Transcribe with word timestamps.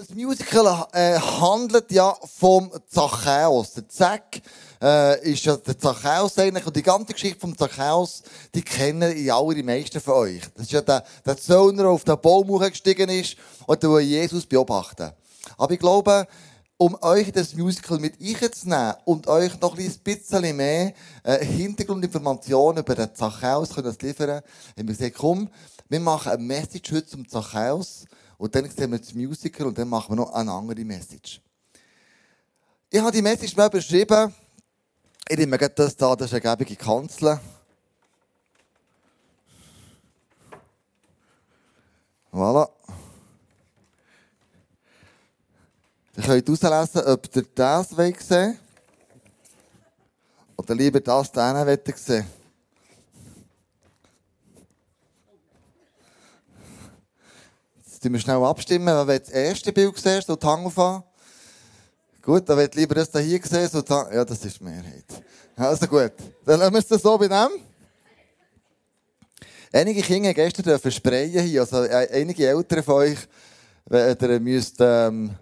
Das 0.00 0.14
Musical 0.14 0.86
äh, 0.94 1.18
handelt 1.18 1.92
ja 1.92 2.16
vom 2.38 2.70
Zachäus. 2.88 3.74
Der 3.74 3.86
Zack 3.86 4.40
äh, 4.80 5.30
ist 5.30 5.44
ja 5.44 5.58
der 5.58 5.78
Zachäus 5.78 6.38
eigentlich. 6.38 6.66
Und 6.66 6.74
die 6.74 6.82
ganze 6.82 7.12
Geschichte 7.12 7.38
vom 7.38 7.54
Zachäus, 7.54 8.22
die 8.54 8.62
kennen 8.62 9.14
die 9.14 9.30
allermeisten 9.30 10.00
von 10.00 10.14
euch. 10.14 10.40
Das 10.54 10.64
ist 10.64 10.72
ja 10.72 10.80
der, 10.80 11.04
der 11.26 11.36
Zöllner, 11.36 11.82
der 11.82 11.90
auf 11.90 12.04
den 12.04 12.18
Baum 12.18 12.58
gestiegen 12.60 13.10
ist 13.10 13.36
und 13.66 13.82
der 13.82 14.00
Jesus 14.00 14.46
beobachten. 14.46 15.10
Aber 15.58 15.74
ich 15.74 15.78
glaube, 15.78 16.26
um 16.78 16.96
euch 17.02 17.28
in 17.28 17.34
das 17.34 17.52
Musical 17.52 17.98
mit 17.98 18.14
einzunehmen 18.22 18.94
und 19.04 19.26
euch 19.26 19.60
noch 19.60 19.76
ein 19.76 19.92
bisschen 20.02 20.56
mehr 20.56 20.94
äh, 21.24 21.44
Hintergrundinformationen 21.44 22.82
über 22.82 22.94
den 22.94 23.14
Zachäus 23.14 23.68
zu 23.68 23.82
liefern, 23.82 24.30
haben 24.30 24.42
wir 24.76 24.84
gesagt, 24.96 25.16
komm, 25.18 25.50
wir 25.90 26.00
machen 26.00 26.32
eine 26.32 26.42
Message 26.42 26.90
heute 26.90 27.06
zum 27.06 27.28
Zachäus 27.28 28.06
und 28.40 28.54
dann 28.54 28.70
sehen 28.70 28.90
wir 28.90 28.98
das 28.98 29.12
Musical 29.12 29.66
und 29.66 29.76
dann 29.76 29.86
machen 29.86 30.12
wir 30.12 30.16
noch 30.16 30.32
eine 30.32 30.50
andere 30.50 30.82
Message. 30.82 31.42
Ich 32.88 32.98
habe 32.98 33.12
die 33.12 33.20
Message 33.20 33.54
mal 33.54 33.68
beschrieben. 33.68 34.34
Ich 35.28 35.36
nehme 35.36 35.58
gerade 35.58 35.74
das 35.74 35.94
da, 35.94 36.16
das 36.16 36.32
ist 36.32 36.42
eine 36.42 36.56
gebige 36.56 36.74
Kanzel. 36.74 37.38
Voilà. 42.32 42.70
Ihr 46.16 46.22
könnt 46.22 46.62
herauslesen, 46.62 47.12
ob 47.12 47.36
ihr 47.36 47.42
das 47.54 47.90
sehen 47.90 47.96
wollt. 47.98 48.58
Oder 50.56 50.74
lieber 50.74 51.00
das 51.00 51.30
diesen 51.30 51.96
sehen 51.98 52.39
Jetzt 58.02 58.10
müssen 58.10 58.28
wir 58.28 58.32
schnell 58.32 58.44
abstimmen, 58.48 58.86
wer 58.86 59.06
will 59.06 59.18
das 59.18 59.28
erste 59.28 59.74
Bild 59.74 59.98
sehen, 59.98 60.22
so 60.26 60.34
die 60.34 60.46
Hang 60.46 60.72
Gut, 62.22 62.48
dann 62.48 62.56
wird 62.56 62.74
lieber 62.74 62.94
das 62.94 63.10
hier 63.12 63.40
sehen, 63.42 63.68
so 63.68 63.82
die 63.82 63.92
Ja, 63.92 64.24
das 64.24 64.42
ist 64.42 64.58
die 64.58 64.64
Mehrheit. 64.64 65.04
Also 65.54 65.86
gut, 65.86 66.12
dann 66.46 66.60
lassen 66.60 66.72
wir 66.72 66.96
es 66.96 67.02
so 67.02 67.18
bei 67.18 67.28
dem. 67.28 67.50
Einige 69.70 70.00
Kinder 70.00 70.32
gestern 70.32 70.62
dürfen 70.62 70.90
sprayen 70.90 71.44
hier, 71.44 71.60
also 71.60 71.84
äh, 71.84 72.08
einige 72.10 72.48
Eltern 72.48 72.82
von 72.82 72.94
euch, 72.94 73.18
ihr 73.90 74.40
müsst 74.40 74.76
ähm, 74.80 75.32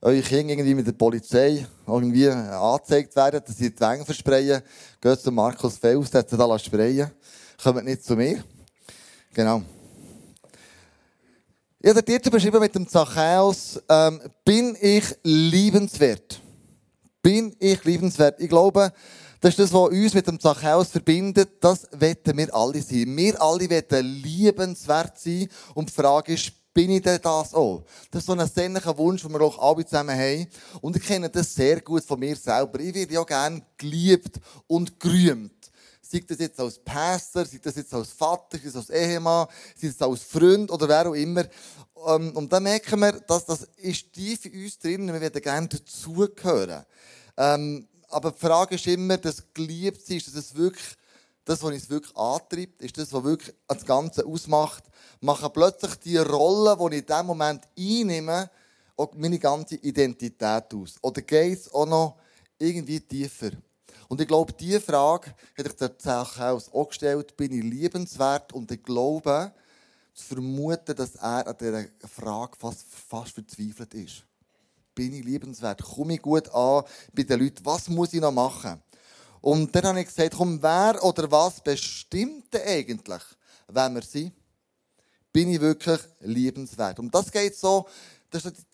eure 0.00 0.20
Kinder 0.20 0.54
irgendwie 0.54 0.74
mit 0.74 0.88
der 0.88 0.92
Polizei 0.94 1.64
irgendwie 1.86 2.28
angezeigt 2.28 3.14
werden, 3.14 3.42
dass 3.46 3.56
sie 3.56 3.72
die 3.72 3.80
Wänge 3.80 4.04
versprayen. 4.04 4.62
Geht 5.00 5.20
zu 5.20 5.30
Markus 5.30 5.78
Fels, 5.78 6.10
der 6.10 6.22
hat 6.22 6.30
sie 6.30 6.36
da 6.36 6.58
sprayen. 6.58 7.12
Kommt 7.62 7.84
nicht 7.84 8.02
zu 8.02 8.16
mir. 8.16 8.42
Genau. 9.32 9.62
Ich 11.80 11.90
habe 11.90 12.02
dir 12.02 12.18
beschrieben 12.18 12.58
mit 12.58 12.74
dem 12.74 12.88
Zachäus, 12.88 13.80
ähm, 13.88 14.20
bin 14.44 14.76
ich 14.80 15.14
liebenswert? 15.22 16.42
Bin 17.22 17.54
ich 17.60 17.84
liebenswert? 17.84 18.40
Ich 18.40 18.48
glaube, 18.48 18.92
das 19.40 19.50
ist 19.50 19.60
das, 19.60 19.72
was 19.72 19.90
uns 19.90 20.12
mit 20.12 20.26
dem 20.26 20.40
Zachäus 20.40 20.88
verbindet. 20.88 21.50
Das 21.60 21.86
wetten 21.92 22.36
wir 22.36 22.52
alle 22.52 22.82
sein. 22.82 23.16
Wir 23.16 23.40
alle 23.40 23.70
wollen 23.70 24.06
liebenswert 24.06 25.20
sein. 25.20 25.48
Und 25.74 25.88
die 25.88 25.92
Frage 25.92 26.32
ist, 26.32 26.50
bin 26.74 26.90
ich 26.90 27.02
denn 27.02 27.20
das 27.22 27.54
auch? 27.54 27.84
Das 28.10 28.22
ist 28.22 28.26
so 28.26 28.32
ein 28.32 28.48
sehnlicher 28.48 28.98
Wunsch, 28.98 29.22
den 29.22 29.30
wir 29.30 29.40
auch 29.42 29.58
alle 29.60 29.86
zusammen 29.86 30.18
haben. 30.18 30.48
Und 30.80 30.96
ich 30.96 31.02
kenne 31.04 31.30
das 31.30 31.54
sehr 31.54 31.80
gut 31.80 32.02
von 32.02 32.18
mir 32.18 32.34
selber. 32.34 32.80
Ich 32.80 32.92
werde 32.92 33.14
ja 33.14 33.22
gerne 33.22 33.62
geliebt 33.76 34.40
und 34.66 34.98
gerühmt. 34.98 35.57
Sei 36.10 36.24
das 36.26 36.38
jetzt 36.38 36.58
als 36.58 36.78
Pastor, 36.78 37.44
sei 37.44 37.58
das 37.62 37.76
jetzt 37.76 37.92
als 37.92 38.12
Vater, 38.12 38.56
sei 38.56 38.64
das 38.64 38.76
als 38.76 38.88
Ehemann, 38.88 39.46
sei 39.76 39.88
das 39.88 40.00
als 40.00 40.22
Freund 40.22 40.70
oder 40.70 40.88
wer 40.88 41.10
auch 41.10 41.14
immer. 41.14 41.44
Ähm, 42.06 42.34
und 42.34 42.50
dann 42.50 42.62
merken 42.62 42.98
wir, 43.00 43.12
dass 43.12 43.44
das 43.44 43.68
ist 43.76 44.10
tief 44.10 44.46
in 44.46 44.64
uns 44.64 44.78
drin 44.78 45.06
wir 45.06 45.20
werden 45.20 45.42
gerne 45.42 45.68
dazugehören. 45.68 46.86
Ähm, 47.36 47.86
aber 48.08 48.30
die 48.30 48.38
Frage 48.38 48.76
ist 48.76 48.86
immer, 48.86 49.18
dass 49.18 49.52
geliebt 49.52 50.00
sein, 50.06 50.16
ist, 50.16 50.28
dass 50.28 50.34
es 50.34 50.54
wirklich, 50.54 50.86
das, 51.44 51.62
was 51.62 51.72
uns 51.72 51.90
wirklich 51.90 52.16
antreibt, 52.16 52.80
ist 52.80 52.96
das, 52.96 53.12
was 53.12 53.24
wirklich 53.24 53.54
das 53.66 53.84
Ganze 53.84 54.24
ausmacht, 54.24 54.84
machen 55.20 55.50
plötzlich 55.52 55.94
die 55.96 56.16
Rolle, 56.16 56.74
die 56.78 56.96
ich 56.96 57.00
in 57.02 57.06
diesem 57.06 57.26
Moment 57.26 57.68
einnehme, 57.78 58.50
auch 58.96 59.12
meine 59.14 59.38
ganze 59.38 59.74
Identität 59.74 60.72
aus. 60.72 60.94
Oder 61.02 61.20
geht 61.20 61.58
es 61.58 61.72
auch 61.72 61.86
noch 61.86 62.16
irgendwie 62.58 63.00
tiefer? 63.00 63.50
Und 64.08 64.20
ich 64.22 64.26
glaube, 64.26 64.54
diese 64.54 64.80
Frage 64.80 65.34
hat 65.56 65.80
der 65.80 65.98
Zachäus 65.98 66.72
auch 66.72 66.88
gestellt, 66.88 67.36
bin 67.36 67.52
ich 67.52 67.62
liebenswert? 67.62 68.52
Und 68.54 68.70
ich 68.72 68.82
glaube, 68.82 69.52
zu 70.14 70.24
vermuten, 70.24 70.96
dass 70.96 71.14
er 71.16 71.46
an 71.46 71.56
dieser 71.60 71.84
Frage 72.08 72.56
fast, 72.58 72.86
fast 73.08 73.32
verzweifelt 73.32 73.92
ist. 73.94 74.24
Bin 74.94 75.12
ich 75.12 75.24
liebenswert? 75.24 75.82
Komme 75.82 76.14
ich 76.14 76.22
gut 76.22 76.48
an 76.48 76.84
bei 77.12 77.22
den 77.22 77.38
Leuten? 77.38 77.64
Was 77.64 77.88
muss 77.88 78.14
ich 78.14 78.20
noch 78.20 78.32
machen? 78.32 78.82
Und 79.40 79.74
dann 79.76 79.84
habe 79.84 80.00
ich 80.00 80.06
gesagt, 80.06 80.34
komm, 80.36 80.60
wer 80.60 81.02
oder 81.04 81.30
was 81.30 81.60
bestimmt 81.60 82.52
denn 82.52 82.66
eigentlich, 82.66 83.22
wer 83.68 83.90
wir 83.90 84.02
sind? 84.02 84.32
Bin 85.32 85.50
ich 85.50 85.60
wirklich 85.60 86.00
liebenswert? 86.20 86.98
Und 86.98 87.14
das 87.14 87.30
geht 87.30 87.54
so, 87.54 87.86
das 88.30 88.46
ist 88.46 88.66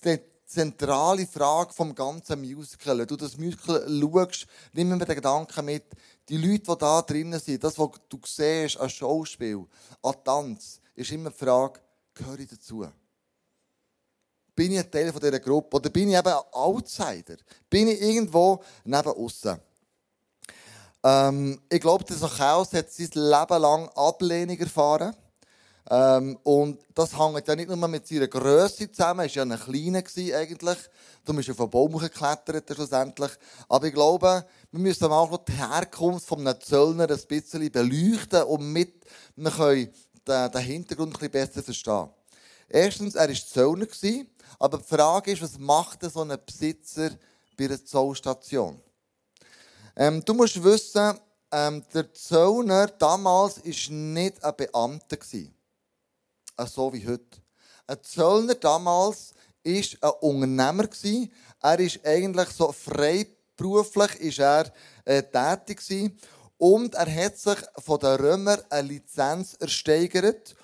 zentrale 0.55 1.27
Frage 1.27 1.73
vom 1.73 1.95
ganzen 1.95 2.41
Musical. 2.41 2.99
Wenn 2.99 3.07
du 3.07 3.17
das 3.17 3.37
Musical 3.37 3.87
schaust, 3.87 4.47
nimm 4.73 4.89
mir 4.89 5.05
den 5.05 5.15
Gedanken 5.17 5.65
mit, 5.65 5.85
die 6.29 6.37
Leute, 6.37 6.73
die 6.73 6.79
da 6.79 7.03
drinnen 7.03 7.41
sind, 7.41 7.63
das, 7.63 7.79
was 7.79 7.91
du 8.09 8.19
siehst 8.25 8.79
an 8.79 8.89
Schauspiel, 8.89 9.67
an 10.03 10.15
Tanz, 10.25 10.81
ist 10.95 11.13
immer 11.13 11.31
die 11.31 11.37
Frage, 11.37 11.81
gehöre 12.15 12.39
ich 12.39 12.49
dazu? 12.49 12.87
Bin 14.55 14.73
ich 14.73 14.79
ein 14.79 14.91
Teil 14.91 15.11
dieser 15.11 15.41
Gruppe? 15.41 15.77
Oder 15.77 15.91
bin 15.91 16.11
ich 16.11 16.17
eben 16.17 16.29
ein 16.29 16.43
Outsider? 16.53 17.37
Bin 17.69 17.89
ich 17.89 18.01
irgendwo 18.01 18.63
neben 18.85 19.09
außen? 19.09 19.59
Ähm, 21.03 21.61
ich 21.69 21.81
glaube, 21.81 22.05
der 22.05 22.29
Chaos 22.29 22.73
hat 22.73 22.91
sein 22.91 23.11
Leben 23.13 23.61
lang 23.61 23.89
Ablehnung 23.91 24.59
erfahren. 24.59 25.15
Ähm, 25.91 26.39
und 26.45 26.81
das 26.95 27.19
hängt 27.19 27.47
ja 27.47 27.55
nicht 27.55 27.69
nur 27.69 27.89
mit 27.89 28.07
seiner 28.07 28.27
Größe 28.27 28.91
zusammen, 28.91 29.21
er 29.21 29.27
war 29.27 29.27
ja 29.27 29.43
ein 29.43 29.59
kleiner 29.59 30.03
eigentlich. 30.39 30.79
Du 31.25 31.35
bist 31.35 31.49
ja 31.49 31.55
vom 31.55 31.69
Baum 31.69 31.99
geklettert 31.99 32.71
schlussendlich. 32.73 33.33
Aber 33.69 33.87
ich 33.87 33.93
glaube, 33.93 34.47
wir 34.71 34.81
müssen 34.81 35.05
auch 35.05 35.31
noch 35.31 35.45
die 35.45 35.53
Herkunft 35.53 36.27
von 36.27 36.41
einem 36.41 36.61
Zöllner 36.61 37.11
ein 37.11 37.21
bisschen 37.29 37.71
beleuchten 37.71 38.43
und 38.45 38.73
mit, 38.73 39.05
wir 39.37 39.51
den, 40.27 40.51
den 40.51 40.61
Hintergrund 40.63 41.15
ein 41.15 41.31
bisschen 41.31 41.31
besser 41.31 41.63
verstehen. 41.63 42.09
Erstens, 42.69 43.15
er 43.15 43.29
war 43.29 43.35
Zöllner, 43.35 43.87
aber 44.59 44.79
die 44.79 44.85
Frage 44.85 45.33
ist, 45.33 45.43
was 45.43 45.59
macht 45.59 46.03
so 46.11 46.23
ein 46.23 46.39
Besitzer 46.47 47.11
bei 47.59 47.67
einer 47.67 47.85
Zollstation? 47.85 48.81
Ähm, 49.97 50.25
du 50.25 50.33
musst 50.33 50.63
wissen, 50.63 51.19
ähm, 51.53 51.85
der 51.93 52.13
Zöllner 52.13 52.89
damals 52.89 53.59
war 53.59 53.91
nicht 53.91 54.43
ein 54.43 54.57
Beamter. 54.57 55.19
Äh, 55.33 55.54
so 56.59 56.93
wie 56.93 57.07
heute. 57.07 57.39
Ein 57.87 58.03
Zöllner 58.03 58.55
damals 58.55 59.35
war 59.65 59.73
ein 59.73 60.13
Unternehmer. 60.21 60.89
Er 61.63 61.81
ist 61.81 62.01
eigentlich 62.05 62.49
so 62.51 62.73
freiberuflich 62.73 64.15
ist 64.21 64.39
er, 64.39 64.73
äh, 65.05 65.23
tätig 65.23 65.79
gewesen. 65.87 66.19
Und 66.57 66.95
er 66.95 67.15
hat 67.15 67.37
sich 67.37 67.59
von 67.79 67.99
den 67.99 68.17
Römern 68.17 68.61
eine 68.71 68.89
Lizenz 68.89 69.55
ersteigert, 69.55 70.55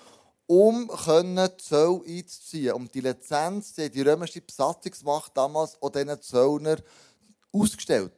um 0.47 0.89
Zoll 0.89 2.01
einzuziehen. 2.07 2.73
Um 2.73 2.89
die 2.89 3.01
Lizenz, 3.01 3.73
die, 3.73 3.89
die 3.89 4.01
römische 4.01 4.41
Besatzungsmacht 4.41 5.35
damals 5.35 5.81
auch 5.81 5.89
diesen 5.89 6.21
Zöllner 6.21 6.77
ausgestellt. 7.51 8.13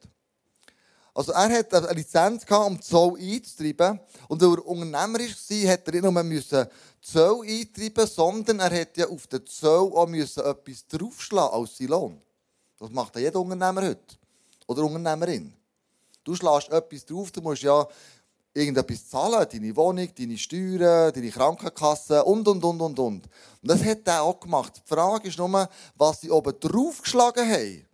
Also 1.13 1.31
er 1.31 1.59
hat 1.59 1.73
eine 1.73 1.93
Lizenz 1.93 2.45
gehabt, 2.45 2.67
um 2.67 2.81
Zoll 2.81 3.19
einzutreiben. 3.19 3.99
Und 4.27 4.41
weil 4.41 4.53
er 4.53 4.65
Unternehmer 4.65 5.19
war, 5.19 5.71
hat 5.71 5.87
er 5.87 6.01
nicht 6.11 6.51
nur 6.51 6.69
Zoll 7.01 7.45
eintreiben 7.45 8.07
sondern 8.07 8.59
er 8.59 8.81
hat 8.81 8.97
ja 8.97 9.07
auf 9.07 9.27
den 9.27 9.45
Zoll 9.45 9.91
auch 9.93 10.09
etwas 10.09 10.87
draufschlagen 10.87 11.59
als 11.59 11.77
sein 11.77 11.87
Lohn. 11.87 12.21
Das 12.79 12.89
macht 12.89 13.15
ja 13.15 13.21
jeder 13.21 13.39
Unternehmer 13.39 13.87
heute. 13.87 14.15
Oder 14.65 14.83
Unternehmerin. 14.83 15.53
Du 16.23 16.35
schlägst 16.35 16.69
etwas 16.69 17.05
drauf, 17.05 17.31
du 17.31 17.41
musst 17.41 17.61
ja 17.61 17.85
irgendetwas 18.53 19.09
zahlen, 19.09 19.47
deine 19.51 19.75
Wohnung, 19.75 20.07
deine 20.17 20.37
Steuern, 20.37 21.11
deine 21.13 21.29
Krankenkasse 21.29 22.23
und, 22.23 22.47
und, 22.47 22.63
und, 22.63 22.81
und, 22.81 22.99
und. 22.99 22.99
Und 22.99 23.27
das 23.61 23.83
hat 23.83 24.07
er 24.07 24.23
auch 24.23 24.39
gemacht. 24.39 24.73
Die 24.77 24.93
Frage 24.93 25.27
ist 25.27 25.37
nur, 25.37 25.69
was 25.95 26.21
sie 26.21 26.31
oben 26.31 26.57
draufgeschlagen 26.59 27.49
haben. 27.49 27.85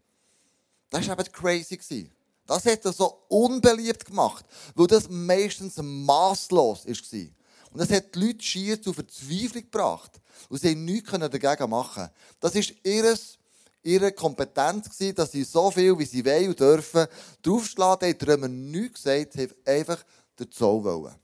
Das 0.89 1.07
war 1.07 1.19
eben 1.19 1.31
crazy. 1.31 2.10
Das 2.50 2.66
hat 2.66 2.84
er 2.84 2.92
so 2.92 3.25
unbeliebt 3.28 4.06
gemacht, 4.06 4.44
weil 4.74 4.88
das 4.88 5.07
meistens 5.07 5.78
maßlos 5.78 6.88
war. 6.88 7.28
Und 7.72 7.80
das 7.80 7.92
hat 7.92 8.16
die 8.16 8.19
Leute 8.19 8.44
schier 8.44 8.81
zur 8.81 8.96
Verzweiflung 8.96 9.63
gebracht. 9.63 10.19
Und 10.50 10.60
sie 10.60 10.72
haben 10.72 10.84
nichts 10.84 11.12
dagegen 11.12 11.69
machen 11.69 12.10
Das 12.40 12.56
ist 12.56 12.74
ihres 12.84 13.38
ihre 13.84 14.12
Kompetenz 14.12 14.90
dass 15.16 15.31
sie 15.31 15.44
so 15.44 15.69
viel, 15.69 15.98
wie 15.98 16.06
sie 16.06 16.25
wollen 16.25 16.50
und 16.50 16.60
dürfen, 16.60 17.06
draufschlagen. 17.44 18.18
Die 18.18 18.25
haben 18.25 18.30
Römer 18.31 18.48
nichts 18.48 19.04
gesagt, 19.04 19.34
sie 19.34 19.44
haben 19.44 19.54
einfach 19.66 20.04
den 20.40 20.52
Zoll 20.52 20.84
wollen. 20.84 21.16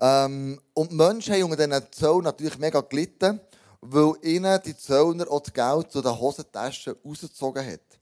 Ähm, 0.00 0.60
und 0.74 0.90
die 0.90 0.96
Menschen 0.96 1.32
haben 1.32 1.44
unter 1.44 1.66
diesen 1.66 1.92
Zoll 1.92 2.22
natürlich 2.22 2.58
mega 2.58 2.80
gelitten. 2.80 3.40
weil 3.86 4.14
ihnen 4.22 4.60
die 4.64 4.76
Zöllner 4.76 5.30
auch 5.30 5.40
das 5.40 5.52
Geld 5.52 5.92
zu 5.92 6.00
den 6.00 6.18
Hosentaschen 6.18 6.96
rausgezogen 7.04 7.66
hat. 7.66 7.93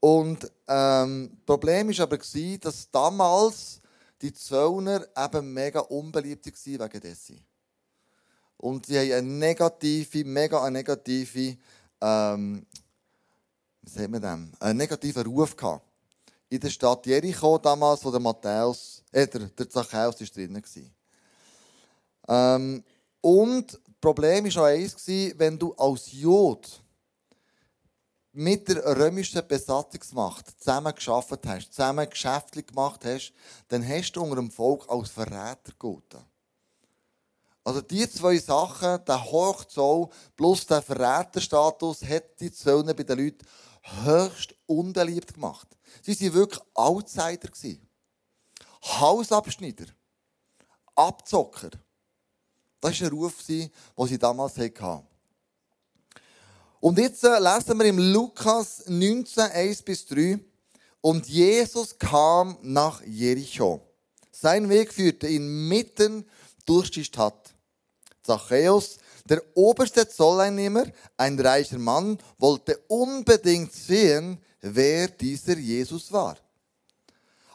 Und 0.00 0.50
ähm, 0.66 1.30
das 1.30 1.44
Problem 1.44 1.88
war 1.88 2.00
aber, 2.04 2.16
dass 2.16 2.90
damals 2.90 3.80
die 4.20 4.32
Zöllner 4.32 5.06
eben 5.16 5.52
mega 5.52 5.80
unbeliebt 5.80 6.46
waren 6.46 6.90
wegen 6.90 7.00
dessen. 7.00 7.40
Und 8.56 8.86
sie 8.86 8.98
haben 8.98 9.12
eine 9.12 9.22
negative, 9.22 10.24
mega 10.24 10.62
eine 10.62 10.78
negative, 10.78 11.56
ähm, 12.00 12.66
wie 13.82 13.90
sagt 13.90 14.10
man 14.10 14.20
das? 14.20 14.38
Einen 14.60 14.78
negativen 14.78 15.26
Ruf 15.26 15.56
gehabt. 15.56 15.86
In 16.48 16.60
der 16.60 16.68
Stadt 16.68 17.06
Jericho 17.06 17.58
damals, 17.58 18.04
wo 18.04 18.10
der 18.10 18.20
Matthäus, 18.20 19.02
äh, 19.12 19.26
der, 19.26 19.46
der 19.48 19.70
Zachäus 19.70 20.20
ist 20.20 20.36
drin 20.36 20.54
war. 22.26 22.56
Ähm, 22.56 22.84
und 23.20 23.72
das 23.72 23.80
Problem 24.00 24.44
war 24.44 24.62
auch 24.62 24.66
eins, 24.66 24.96
wenn 25.06 25.58
du 25.58 25.72
als 25.74 26.12
Jod 26.12 26.82
mit 28.32 28.68
der 28.68 28.84
römischen 28.96 29.46
Besatzungsmacht 29.46 30.58
zusammen 30.58 30.94
geschafft 30.94 31.46
hast, 31.46 31.72
zusammen 31.72 32.08
Geschäfte 32.08 32.62
gemacht 32.62 33.04
hast, 33.04 33.32
dann 33.68 33.86
hast 33.86 34.12
du 34.12 34.22
unter 34.22 34.36
dem 34.36 34.50
Volk 34.50 34.88
als 34.88 35.10
Verräter 35.10 35.72
gegolten. 35.72 36.20
Also 37.64 37.80
die 37.82 38.08
zwei 38.08 38.38
Sachen, 38.38 39.04
der 39.04 39.24
Hochzoll 39.24 40.08
plus 40.36 40.66
der 40.66 40.80
Verräterstatus, 40.80 42.02
hat 42.02 42.40
die 42.40 42.52
Zöllner 42.52 42.94
bei 42.94 43.02
den 43.02 43.18
Leuten 43.18 43.46
höchst 44.04 44.54
unbeliebt 44.66 45.34
gemacht. 45.34 45.68
Sie 46.02 46.18
waren 46.20 46.34
wirklich 46.34 46.62
Outsider. 46.74 47.50
Hausabschneider. 48.82 49.86
Abzocker. 50.94 51.70
Das 52.80 53.00
war 53.00 53.06
ein 53.06 53.12
Ruf, 53.12 53.44
den 53.44 53.70
sie 54.06 54.18
damals 54.18 54.56
hatten. 54.56 55.06
Und 56.80 56.98
jetzt 56.98 57.22
äh, 57.24 57.38
lesen 57.38 57.78
wir 57.78 57.84
im 57.84 57.98
Lukas 57.98 58.84
19, 58.86 59.50
1 59.52 59.82
bis 59.82 60.06
3. 60.06 60.38
Und 61.02 61.28
Jesus 61.28 61.98
kam 61.98 62.56
nach 62.62 63.02
Jericho. 63.04 63.82
Sein 64.32 64.68
Weg 64.70 64.92
führte 64.92 65.28
ihn 65.28 65.68
mitten 65.68 66.24
durch 66.64 66.90
die 66.90 67.04
Stadt. 67.04 67.52
Zachäus, 68.22 68.96
der 69.26 69.42
oberste 69.54 70.08
Zolleinnehmer, 70.08 70.84
ein 71.18 71.38
reicher 71.38 71.78
Mann, 71.78 72.18
wollte 72.38 72.78
unbedingt 72.88 73.72
sehen, 73.72 74.38
wer 74.62 75.08
dieser 75.08 75.58
Jesus 75.58 76.10
war. 76.10 76.38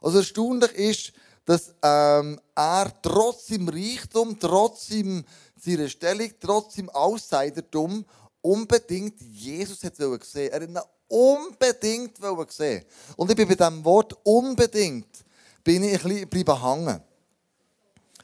Also 0.01 0.19
erstaunlich 0.19 0.71
ist, 0.73 1.13
dass 1.45 1.73
ähm, 1.81 2.39
er 2.55 2.91
trotz 3.01 3.47
seinem 3.47 3.69
Reichtum, 3.69 4.39
trotz 4.39 4.87
seiner 4.87 5.89
Stellung, 5.89 6.31
trotz 6.39 6.75
seinem 6.75 6.89
Aussidertum 6.89 8.05
unbedingt 8.45 9.19
Jesus 9.21 9.83
hat 9.83 9.97
gesehen. 9.97 10.51
Er 10.51 10.61
hat 10.61 10.69
ihn 10.69 10.79
unbedingt 11.07 12.19
gesehen. 12.19 12.85
Und 13.15 13.29
ich 13.29 13.35
bin 13.35 13.47
bei 13.47 13.55
diesem 13.55 13.83
Wort 13.83 14.15
unbedingt 14.23 15.25
bin 15.63 15.83
ich 15.83 16.05
ein 16.05 16.29
bisschen 16.29 16.61
hängen. 16.61 17.01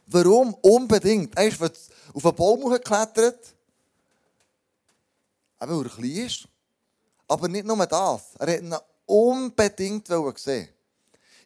Warum 0.06 0.54
unbedingt? 0.62 1.36
Er 1.36 1.48
ist 1.48 1.62
auf 2.14 2.26
einen 2.26 2.36
Baum 2.36 2.70
geklettert, 2.70 3.56
weil 5.58 5.86
er 5.86 5.90
klein 5.90 6.12
ist. 6.28 6.48
Aber 7.28 7.48
nicht 7.48 7.66
nur 7.66 7.86
das. 7.88 8.36
Er 8.38 8.54
hat 8.54 8.62
ihn 8.62 8.76
unbedingt 9.06 10.08
gesehen. 10.08 10.70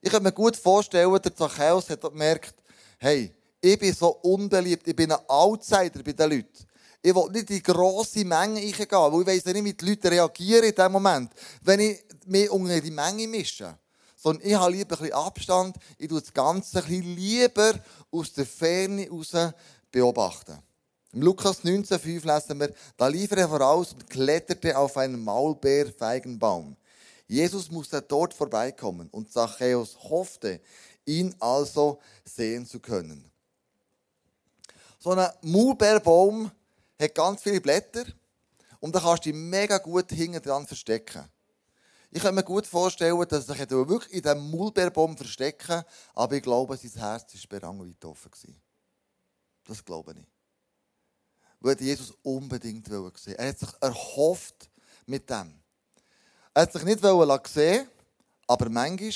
Ich 0.01 0.11
kann 0.11 0.23
mir 0.23 0.31
gut 0.33 0.57
vorstellen, 0.57 1.17
der 1.21 1.35
Zachäus 1.35 1.89
hat 1.89 2.01
gemerkt, 2.01 2.55
hey, 2.97 3.33
ich 3.61 3.79
bin 3.79 3.93
so 3.93 4.09
unbeliebt, 4.17 4.87
ich 4.87 4.95
bin 4.95 5.11
ein 5.11 5.19
Outsider 5.27 6.03
bei 6.03 6.11
den 6.11 6.29
Leuten. 6.29 6.67
Ich 7.05 7.13
will 7.13 7.29
nicht 7.29 7.51
in 7.51 7.61
grosse 7.61 8.25
Mengen 8.25 8.57
reingehen, 8.57 8.89
weil 8.89 9.21
ich 9.21 9.27
weiss 9.27 9.45
nicht, 9.45 9.63
wie 9.63 9.73
die 9.73 9.85
Leute 9.85 10.09
reagieren 10.09 10.63
in 10.63 10.73
diesem 10.73 10.91
Moment, 10.91 11.31
wenn 11.61 11.79
ich 11.79 12.03
mich 12.25 12.49
unter 12.49 12.81
die 12.81 12.89
Menge 12.89 13.27
mische. 13.27 13.77
Sondern 14.15 14.43
ich 14.43 14.55
habe 14.55 14.71
lieber 14.71 14.95
ein 14.95 15.01
bisschen 15.01 15.13
Abstand, 15.13 15.77
ich 15.99 16.07
tue 16.07 16.19
das 16.19 16.33
Ganze 16.33 16.79
ein 16.79 16.85
bisschen 16.85 17.15
lieber 17.15 17.79
aus 18.09 18.33
der 18.33 18.47
Ferne 18.47 19.07
raus 19.07 19.33
beobachten. 19.91 20.57
Im 21.13 21.21
Lukas 21.21 21.63
19,5 21.63 22.25
lesen 22.25 22.59
wir, 22.59 22.73
da 22.97 23.05
lief 23.05 23.31
er 23.33 23.49
voraus 23.49 23.93
und 23.93 24.09
kletterte 24.09 24.75
auf 24.75 24.97
einen 24.97 25.23
Maulbeerfeigenbaum. 25.23 26.75
Jesus 27.27 27.69
musste 27.69 28.01
dort 28.01 28.33
vorbeikommen 28.33 29.09
und 29.11 29.31
Zachäus 29.31 29.95
hoffte, 30.09 30.59
ihn 31.05 31.35
also 31.39 31.99
sehen 32.23 32.65
zu 32.65 32.79
können. 32.79 33.29
So 34.97 35.11
ein 35.11 35.29
Maulbeerbaum 35.43 36.49
hat 36.99 37.15
ganz 37.15 37.41
viele 37.41 37.61
Blätter 37.61 38.05
und 38.79 38.95
da 38.95 38.99
kannst 38.99 39.25
du 39.25 39.31
dich 39.31 39.39
mega 39.39 39.77
gut 39.77 40.11
hinten 40.11 40.41
dran 40.41 40.65
verstecken. 40.65 41.29
Ich 42.11 42.21
kann 42.21 42.35
mir 42.35 42.43
gut 42.43 42.65
vorstellen, 42.65 43.19
dass 43.27 43.49
er 43.49 43.55
sich 43.55 43.69
wirklich 43.69 44.13
in 44.13 44.21
diesem 44.21 44.49
Mulbeerbaum 44.49 45.17
verstecken 45.17 45.83
aber 46.13 46.35
ich 46.35 46.43
glaube, 46.43 46.77
sein 46.77 46.91
Herz 46.91 47.33
war 47.33 47.59
berangweit 47.59 48.05
offen. 48.05 48.31
Das 49.65 49.83
glaube 49.83 50.13
ich. 50.17 50.25
Weil 51.59 51.81
Jesus 51.81 52.13
unbedingt 52.21 52.87
sehen 52.87 53.35
Er 53.35 53.49
hat 53.49 53.59
sich 53.59 53.69
erhofft 53.81 54.69
mit 55.05 55.29
dem. 55.29 55.59
Er 56.53 56.61
hat 56.61 56.73
sich 56.73 56.83
nicht 56.83 57.01
sehen 57.01 57.87
aber 58.47 58.69
manchmal 58.69 59.11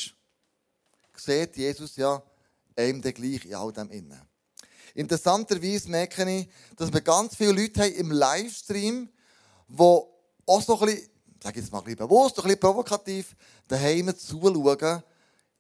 sieht 1.16 1.58
Jesus 1.58 1.96
ja 1.96 2.22
einem 2.76 3.02
gleich 3.02 3.46
in 3.46 3.56
all 3.56 3.72
dem 3.72 3.92
innen. 3.92 4.29
Interessanterweise 4.96 5.90
merke 5.90 6.30
ich, 6.30 6.48
dass 6.76 6.92
wir 6.92 7.02
ganz 7.02 7.36
viele 7.36 7.52
Leute 7.52 7.82
haben 7.82 7.94
im 7.94 8.12
Livestream, 8.12 9.10
die 9.68 9.76
auch 9.78 10.62
so 10.62 10.80
ein 10.80 10.86
bisschen, 10.86 11.10
sage 11.44 11.60
ich 11.60 11.66
jetzt 11.66 11.72
mal 11.72 11.80
ein 11.80 11.84
bisschen 11.86 12.00
bewusst, 12.00 12.38
ein 12.38 12.44
bisschen 12.44 12.60
provokativ, 12.60 13.36
daheim 13.68 14.16
zuschauen, 14.18 15.04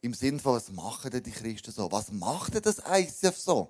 im 0.01 0.13
Sinne 0.13 0.39
von, 0.39 0.55
was 0.55 0.71
machen 0.71 1.11
denn 1.11 1.23
die 1.23 1.31
Christen 1.31 1.71
so? 1.71 1.91
Was 1.91 2.11
macht 2.11 2.53
denn 2.55 2.61
das 2.61 2.81
ICF 2.89 3.37
so? 3.37 3.69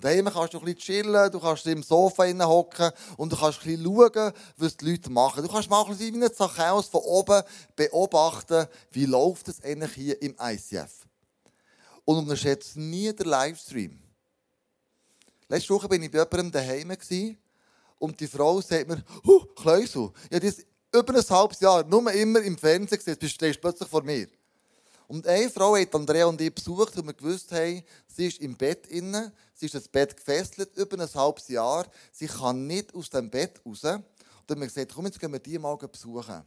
Daheim 0.00 0.26
kannst 0.26 0.54
du 0.54 0.58
ein 0.58 0.64
bisschen 0.64 0.78
chillen, 0.78 1.32
du 1.32 1.40
kannst 1.40 1.66
im 1.66 1.82
Sofa 1.82 2.24
hocken 2.46 2.92
und 3.16 3.32
du 3.32 3.36
kannst 3.36 3.60
ein 3.60 3.76
bisschen 3.76 3.84
schauen, 3.84 4.32
was 4.56 4.76
die 4.76 4.90
Leute 4.90 5.10
machen. 5.10 5.42
Du 5.42 5.48
kannst 5.48 5.68
mal 5.68 5.82
ein 5.82 5.96
bisschen 5.96 6.14
wie 6.14 6.88
von 6.88 7.00
oben 7.00 7.42
beobachten, 7.74 8.66
wie 8.92 9.06
läuft 9.06 9.48
es 9.48 9.62
eigentlich 9.62 9.92
hier 9.92 10.22
im 10.22 10.36
ICF. 10.40 11.04
Und 12.04 12.18
unterschätzt 12.18 12.76
nie 12.76 13.12
den 13.12 13.26
Livestream. 13.26 13.98
Letzte 15.48 15.70
Woche 15.70 15.88
war 15.88 15.96
ich 15.96 16.10
bei 16.10 16.18
jemandem 16.18 16.50
daheim 16.50 16.96
und 17.98 18.20
die 18.20 18.26
Frau 18.26 18.60
sagt 18.60 18.88
mir, 18.88 19.02
huh, 19.24 19.44
Kleusel, 19.56 20.12
habe 20.32 20.40
das 20.40 20.58
über 20.92 21.14
ein 21.14 21.30
halbes 21.30 21.60
Jahr 21.60 21.84
nur 21.84 22.12
immer 22.12 22.40
im 22.40 22.56
Fernsehen 22.56 22.98
gesehen, 22.98 23.16
jetzt 23.20 23.32
stehst 23.32 23.56
du 23.56 23.60
plötzlich 23.60 23.88
vor 23.88 24.02
mir. 24.02 24.28
Und 25.06 25.26
eine 25.26 25.48
Frau 25.48 25.74
hat 25.74 25.94
Andrea 25.94 26.26
und 26.26 26.40
ich 26.40 26.54
besucht, 26.54 26.96
und 26.98 27.06
wir 27.06 27.14
gewusst 27.14 27.50
haben, 27.50 27.82
sie 28.06 28.26
ist 28.26 28.40
im 28.40 28.54
Bett 28.56 28.86
innen, 28.88 29.32
sie 29.54 29.66
ist 29.66 29.74
ins 29.74 29.88
Bett 29.88 30.14
gefesselt, 30.14 30.76
über 30.76 31.00
ein 31.00 31.14
halbes 31.14 31.48
Jahr, 31.48 31.86
sie 32.12 32.26
kann 32.26 32.66
nicht 32.66 32.94
aus 32.94 33.08
dem 33.08 33.30
Bett 33.30 33.58
raus. 33.64 33.84
Und 33.84 34.04
dann 34.46 34.56
haben 34.56 34.60
wir 34.60 34.66
gesagt, 34.66 34.92
komm, 34.94 35.06
jetzt 35.06 35.18
gehen 35.18 35.32
wir 35.32 35.38
die 35.38 35.58
mal 35.58 35.76
besuchen. 35.76 36.34
Und 36.34 36.44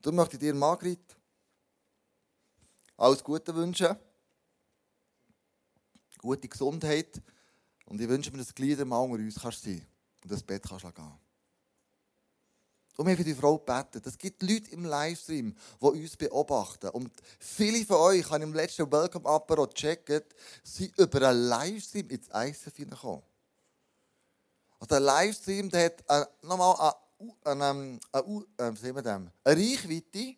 dann 0.00 0.14
möchte 0.16 0.34
ich 0.34 0.40
dir, 0.40 0.54
Margrit, 0.54 1.16
alles 2.96 3.22
Gute 3.22 3.54
wünschen, 3.54 3.96
gute 6.18 6.48
Gesundheit, 6.48 7.22
und 7.90 8.00
ich 8.00 8.08
wünsche 8.08 8.30
mir, 8.30 8.38
dass 8.38 8.46
du 8.46 8.54
Glieder 8.54 8.84
mal 8.84 8.98
unter 8.98 9.16
uns 9.16 9.40
kannst 9.40 9.64
sein 9.64 9.84
und 10.22 10.30
das 10.30 10.44
Bett 10.44 10.62
kannst 10.62 10.84
gehen. 10.94 11.12
Und 12.96 13.06
wir 13.06 13.16
für 13.16 13.24
die 13.24 13.34
Frau 13.34 13.58
gebeten. 13.58 14.00
Es 14.04 14.16
gibt 14.16 14.42
Leute 14.42 14.70
im 14.70 14.84
Livestream, 14.84 15.56
die 15.80 15.86
uns 15.86 16.16
beobachten. 16.16 16.90
Und 16.90 17.10
viele 17.40 17.84
von 17.84 17.96
euch 17.96 18.30
haben 18.30 18.42
im 18.42 18.54
letzten 18.54 18.90
Welcome 18.92 19.28
Apero 19.28 19.66
gecheckt, 19.66 20.36
sind 20.62 20.96
über 20.98 21.30
einen 21.30 21.48
Livestream 21.48 22.08
ins 22.10 22.28
ICF 22.32 22.76
hineingekommen. 22.76 23.22
Also 24.78 24.88
der 24.88 25.00
Livestream 25.00 25.68
der 25.68 25.86
hat 25.86 26.44
nochmal 26.44 26.94
eine, 27.44 27.64
eine, 27.64 27.98
eine, 28.12 28.44
eine, 28.56 28.82
wie 28.82 28.94
wir 28.94 29.06
eine 29.06 29.32
Reichweite, 29.44 30.36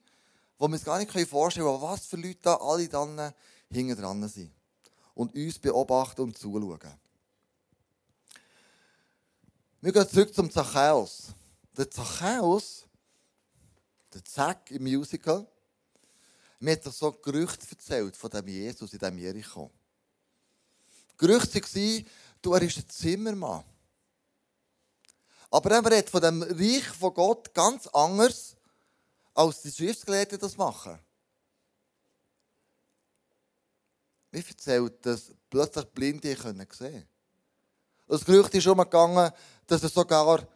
wo 0.59 0.69
wir 0.69 0.73
uns 0.75 0.85
gar 0.85 0.99
nicht 0.99 1.29
vorstellen 1.29 1.67
können, 1.67 1.83
was 1.83 2.07
für 2.07 2.17
Leute 2.17 2.39
da 2.41 2.55
alle 2.55 2.89
dann 2.89 3.35
hinten 3.71 4.01
dran 4.01 4.27
sind. 4.27 4.53
Und 5.15 5.35
uns 5.35 5.59
beobachten 5.59 6.23
und 6.23 6.39
zuschauen. 6.39 7.03
Wir 9.85 9.93
gehen 9.93 10.09
zurück 10.09 10.33
zum 10.33 10.49
Zachäus. 10.49 11.35
Der 11.77 11.91
Zachäus, 11.91 12.85
der 14.15 14.25
Zack 14.25 14.71
im 14.71 14.85
Musical, 14.85 15.45
mir 16.61 16.75
hat 16.75 16.85
sich 16.85 16.93
so 16.93 17.11
Gerüchte 17.11 17.67
erzählt 17.69 18.17
von 18.17 18.31
dem 18.31 18.47
Jesus 18.47 18.93
in 18.93 18.99
diesem 19.01 19.19
Jericho. 19.19 19.73
Gerüchte 21.19 21.61
waren, 21.61 22.07
du, 22.41 22.53
er 22.53 22.63
ist 22.63 22.79
ein 22.79 22.89
Zimmermann. 22.89 23.65
Aber 25.51 25.71
er 25.73 25.85
redet 25.85 26.11
von 26.11 26.23
dem 26.23 26.43
Reich 26.45 26.87
von 26.87 27.13
Gott 27.13 27.53
ganz 27.53 27.89
anders, 27.89 28.55
als 29.35 29.63
die 29.63 29.73
Schriftgelehrten 29.73 30.39
das 30.39 30.57
machen. 30.57 30.97
Mir 34.31 34.47
erzählt, 34.47 35.05
dass 35.05 35.33
plötzlich 35.51 35.87
Blinde 35.87 36.37
sehen 36.37 36.69
können. 36.69 37.12
Das 38.13 38.27
Gerücht 38.27 38.55
ist 38.55 38.67
umgegangen, 38.67 39.33
dass 39.67 39.83
er 39.83 39.89
sogar 39.89 40.47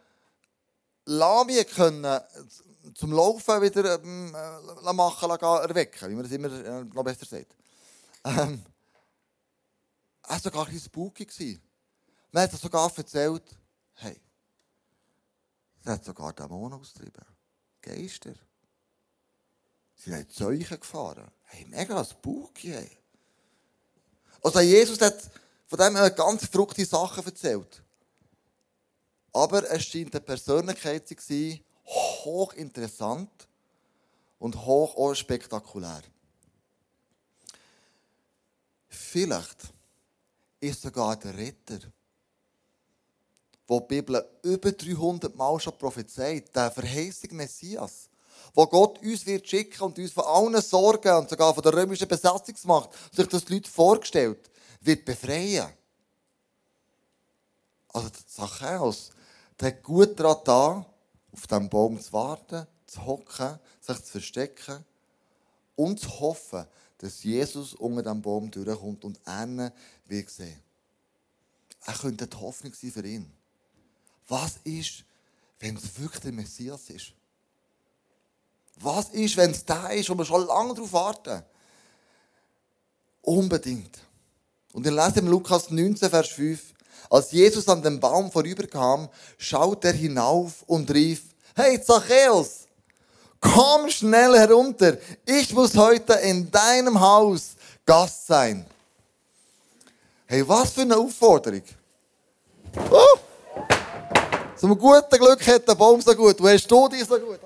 Lamie 1.05 1.63
können 1.63 2.21
zum 2.93 3.11
Laufen 3.11 3.61
wieder 3.63 3.95
ähm, 3.95 4.35
äh, 4.35 4.93
machen 4.93 5.27
lassen, 5.27 5.67
erwecken, 5.67 6.07
wie 6.07 6.13
man 6.13 6.23
das 6.23 6.31
immer 6.33 6.51
äh, 6.51 6.83
noch 6.83 7.03
besser 7.03 7.25
sagt. 7.25 7.55
Ähm, 8.25 8.63
er 10.21 10.29
war 10.29 10.39
sogar 10.39 10.67
ein 10.67 10.71
bisschen 10.71 10.85
spooky. 10.85 11.59
Man 12.31 12.43
hat 12.43 12.51
sogar 12.51 12.91
erzählt, 12.95 13.57
hey, 13.95 14.21
er 15.83 15.93
hat 15.93 16.05
sogar 16.05 16.33
Dämonen 16.33 16.79
austrieben. 16.79 17.25
Geister. 17.81 18.35
Sie 19.95 20.13
haben 20.13 20.29
Zeugen 20.29 20.79
gefahren. 20.79 21.31
Hey, 21.45 21.65
mega 21.65 22.05
spooky. 22.05 22.73
Hey. 22.73 22.99
Also 24.43 24.59
Jesus 24.59 25.01
hat 25.01 25.17
von 25.67 25.79
dem 25.79 26.15
ganz 26.15 26.45
verrückte 26.45 26.85
Sachen 26.85 27.25
erzählt. 27.25 27.83
Aber 29.33 29.69
es 29.69 29.83
scheint 29.83 30.15
eine 30.15 30.21
Persönlichkeit 30.21 31.07
zu 31.07 31.15
sein, 31.19 31.59
hochinteressant 31.85 33.29
und 34.39 34.55
hoch 34.65 34.95
auch 34.95 35.13
spektakulär. 35.13 36.01
Vielleicht 38.87 39.73
ist 40.59 40.81
sogar 40.81 41.15
der 41.17 41.37
Retter, 41.37 41.79
wo 43.67 43.79
die 43.81 43.87
Bibel 43.87 44.25
über 44.43 44.71
300 44.71 45.35
Mal 45.35 45.59
schon 45.59 45.77
prophezeit, 45.77 46.55
der 46.55 46.71
verheißige 46.71 47.31
Messias, 47.31 48.09
wo 48.53 48.65
Gott 48.65 48.99
uns 49.01 49.25
wird 49.25 49.47
schicken 49.47 49.83
und 49.83 49.99
uns 49.99 50.11
von 50.11 50.23
allen 50.23 50.61
Sorgen 50.61 51.15
und 51.15 51.29
sogar 51.29 51.53
von 51.53 51.63
der 51.63 51.73
römischen 51.73 52.07
Besatzungsmacht 52.07 52.89
sich 53.13 53.27
das 53.27 53.47
Leute 53.49 53.69
vorgestellt, 53.69 54.49
wird 54.81 55.05
befreien. 55.05 55.69
Also 57.89 58.09
Zachäus, 58.09 59.11
der 59.59 59.69
hat 59.69 59.83
gut 59.83 60.19
daran 60.19 60.41
da, 60.45 60.85
auf 61.31 61.47
diesem 61.47 61.69
Baum 61.69 61.99
zu 61.99 62.13
warten, 62.13 62.67
zu 62.85 63.05
hocken, 63.05 63.59
sich 63.81 63.97
zu 64.03 64.11
verstecken 64.11 64.85
und 65.75 65.99
zu 65.99 66.19
hoffen, 66.19 66.65
dass 66.97 67.23
Jesus 67.23 67.73
unter 67.75 68.03
diesem 68.03 68.21
Baum 68.21 68.49
durchkommt 68.49 69.03
und 69.05 69.19
er 69.25 69.71
wird 70.05 70.29
sehen. 70.29 70.61
Er 71.85 71.93
könnte 71.93 72.27
die 72.27 72.37
Hoffnung 72.37 72.73
sein 72.73 72.91
für 72.91 73.05
ihn. 73.05 73.31
Was 74.27 74.57
ist, 74.63 75.03
wenn 75.59 75.77
es 75.77 75.99
wirklich 75.99 76.21
der 76.21 76.31
Messias 76.33 76.89
ist? 76.89 77.13
Was 78.75 79.09
ist, 79.09 79.37
wenn 79.37 79.51
es 79.51 79.65
der 79.65 79.91
ist, 79.91 80.09
wo 80.09 80.15
wir 80.15 80.25
schon 80.25 80.45
lange 80.45 80.73
darauf 80.73 80.93
warten? 80.93 81.43
Unbedingt. 83.21 83.99
Und 84.73 84.83
wir 84.83 84.91
lesen 84.91 85.19
im 85.19 85.27
Lukas 85.27 85.69
19, 85.69 86.09
Vers 86.09 86.27
5. 86.29 86.59
Als 87.09 87.31
Jesus 87.31 87.67
an 87.67 87.81
dem 87.81 87.99
Baum 87.99 88.31
vorüberkam, 88.31 89.07
schaut 89.37 89.85
er 89.85 89.93
hinauf 89.93 90.63
und 90.67 90.91
rief, 90.91 91.23
Hey 91.55 91.81
Zachäus, 91.81 92.67
komm 93.39 93.89
schnell 93.89 94.37
herunter. 94.37 94.97
Ich 95.25 95.53
muss 95.53 95.75
heute 95.75 96.13
in 96.13 96.51
deinem 96.51 96.99
Haus 96.99 97.55
Gast 97.85 98.27
sein. 98.27 98.65
Hey, 100.25 100.47
was 100.47 100.71
für 100.71 100.81
eine 100.81 100.97
Aufforderung. 100.97 101.63
Oh! 102.91 103.17
Zum 104.57 104.77
guten 104.77 105.17
Glück 105.17 105.47
hat 105.47 105.67
der 105.67 105.75
Baum 105.75 106.01
so 106.01 106.13
gut. 106.13 106.39
Du 106.39 106.47
hast 106.47 106.69
du 106.69 106.89
dich 106.89 107.05
so 107.05 107.17
gut. 107.17 107.39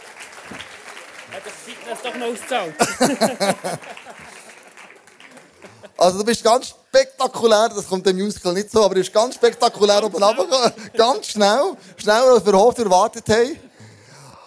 Das 1.44 1.52
Fitness 1.64 1.98
doch 2.02 2.16
noch 2.16 2.26
auszahlt. 2.26 2.74
Also 6.00 6.16
du 6.16 6.24
bist 6.24 6.42
ganz 6.42 6.68
spektakulär, 6.68 7.68
das 7.68 7.86
kommt 7.86 8.06
im 8.06 8.16
Musical 8.16 8.54
nicht 8.54 8.70
so, 8.70 8.82
aber 8.82 8.94
du 8.94 9.02
bist 9.02 9.12
ganz 9.12 9.34
spektakulär 9.34 10.02
oben 10.02 10.22
runtergekommen. 10.22 10.72
Ganz 10.94 11.26
schnell, 11.26 11.76
schneller 11.98 12.32
als 12.36 12.46
wir 12.46 12.54
oft 12.54 12.78
erwartet 12.78 13.28
haben. 13.28 13.58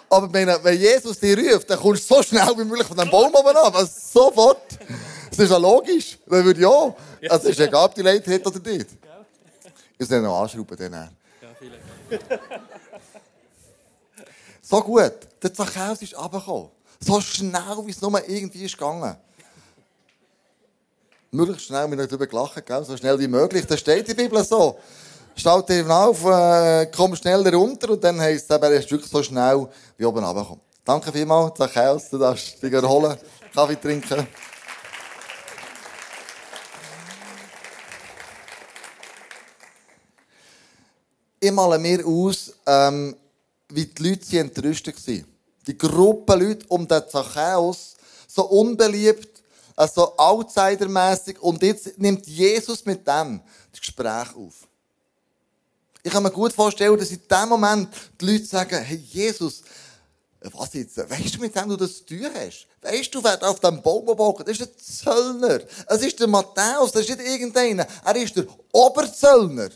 Aber 0.09 0.33
wenn, 0.33 0.47
wenn 0.47 0.79
Jesus 0.79 1.19
dich 1.19 1.38
ruft, 1.38 1.69
dann 1.69 1.79
kommst 1.79 2.09
du 2.09 2.15
so 2.15 2.23
schnell 2.23 2.47
wie 2.57 2.63
möglich 2.63 2.88
von 2.88 2.97
dem 2.97 3.07
Baum 3.07 3.31
oben 3.35 3.55
ab. 3.55 3.75
Also 3.75 3.91
sofort. 4.13 4.63
Das 5.29 5.39
ist 5.39 5.51
ja 5.51 5.57
logisch. 5.57 6.17
Dann 6.25 6.43
würde 6.43 6.59
ja. 6.59 6.95
Also 7.29 7.50
es 7.50 7.59
ist 7.59 7.59
egal, 7.59 7.85
ob 7.85 7.93
die 7.93 8.01
Leute 8.01 8.33
hat 8.33 8.47
oder 8.47 8.71
nicht. 8.71 8.88
Ich 10.00 10.09
muss 10.09 10.21
noch 10.21 10.41
anschrauben. 10.41 10.75
Dann. 10.75 10.91
Ja, 10.91 11.50
vielleicht. 11.59 12.41
So 14.59 14.81
gut. 14.81 15.13
Der 15.41 15.53
Zachäus 15.53 16.01
ist 16.01 16.17
runtergekommen. 16.17 16.71
So 17.05 17.19
schnell, 17.19 17.77
wie 17.86 17.91
es 17.91 18.01
nur 18.01 18.29
irgendwie 18.29 18.63
ist 18.63 18.77
gegangen. 18.77 19.17
Möglichst 21.31 21.65
schnell, 21.65 21.89
wir 21.89 21.98
haben 21.98 22.07
darüber 22.07 22.27
gelacht, 22.27 22.65
gell? 22.65 22.86
so 22.86 22.95
schnell 22.95 23.19
wie 23.19 23.27
möglich. 23.27 23.65
Das 23.65 23.79
steht 23.79 24.07
in 24.07 24.15
der 24.15 24.24
Bibel 24.24 24.43
so. 24.43 24.79
Staut 25.36 25.69
eben 25.72 25.91
auf, 25.91 26.24
äh, 26.25 26.86
komm 26.95 27.15
schneller 27.15 27.51
runter 27.53 27.89
und 27.89 28.03
dann 28.03 28.22
heisst 28.22 28.50
es, 28.50 28.57
er 28.57 28.72
ist 28.72 28.89
wirklich 28.91 29.12
so 29.12 29.22
schnell 29.22 29.67
wie 29.98 30.05
oben 30.05 30.24
runtergekommen. 30.24 30.62
Danke 30.86 31.12
vielmals, 31.12 31.57
Zachäus, 31.57 32.10
du 32.10 32.19
darfst 32.19 32.62
dich 32.62 32.72
erholen, 32.72 33.17
Kaffee 33.53 33.75
trinken. 33.75 34.27
Ich 41.39 41.51
male 41.51 41.79
mir 41.79 42.05
aus, 42.05 42.53
ähm, 42.65 43.15
wie 43.69 43.86
die 43.88 44.10
Leute 44.10 44.39
entrüstet 44.39 44.95
waren. 45.07 45.32
Die 45.67 45.77
Gruppe 45.77 46.36
Leute 46.36 46.65
um 46.67 46.88
den 46.88 47.03
Zachäus, 47.10 47.96
so 48.27 48.43
unbeliebt, 48.46 49.41
also 49.75 50.17
outsidermäßig 50.17 51.41
und 51.41 51.62
jetzt 51.63 51.98
nimmt 51.98 52.27
Jesus 52.27 52.86
mit 52.86 53.08
dem 53.08 53.41
das 53.72 53.79
Gespräch 53.79 54.36
auf. 54.36 54.67
Ich 56.03 56.12
kann 56.12 56.24
mir 56.24 56.32
gut 56.32 56.53
vorstellen, 56.53 56.98
dass 56.98 57.12
in 57.12 57.22
dem 57.29 57.50
Moment 57.50 57.89
die 58.20 58.25
Leute 58.25 58.46
sagen, 58.46 58.84
hey 58.84 58.98
Jesus, 58.98 59.63
was 60.51 60.74
jetzt? 60.74 60.98
Weißt 60.98 61.36
du, 61.36 61.39
mit 61.39 61.55
wem 61.55 61.70
du 61.70 61.77
das 61.77 62.05
zu 62.05 62.15
hast? 62.36 62.67
Weißt 62.82 63.15
du, 63.15 63.24
wer 63.24 63.38
da 63.38 63.48
auf 63.48 63.62
dem 63.62 63.82
Baum 63.82 64.05
bogen? 64.05 64.43
Das 64.46 64.60
ist 64.60 64.62
der 64.62 64.77
Zöllner. 64.77 65.62
Es 65.88 66.01
ist 66.01 66.20
der 66.20 66.27
Matthäus, 66.27 66.91
das 66.91 67.03
ist 67.03 67.17
nicht 67.17 67.27
irgendeiner. 67.27 67.88
Er 68.03 68.15
ist 68.17 68.36
der 68.36 68.46
Oberzöllner. 68.74 69.70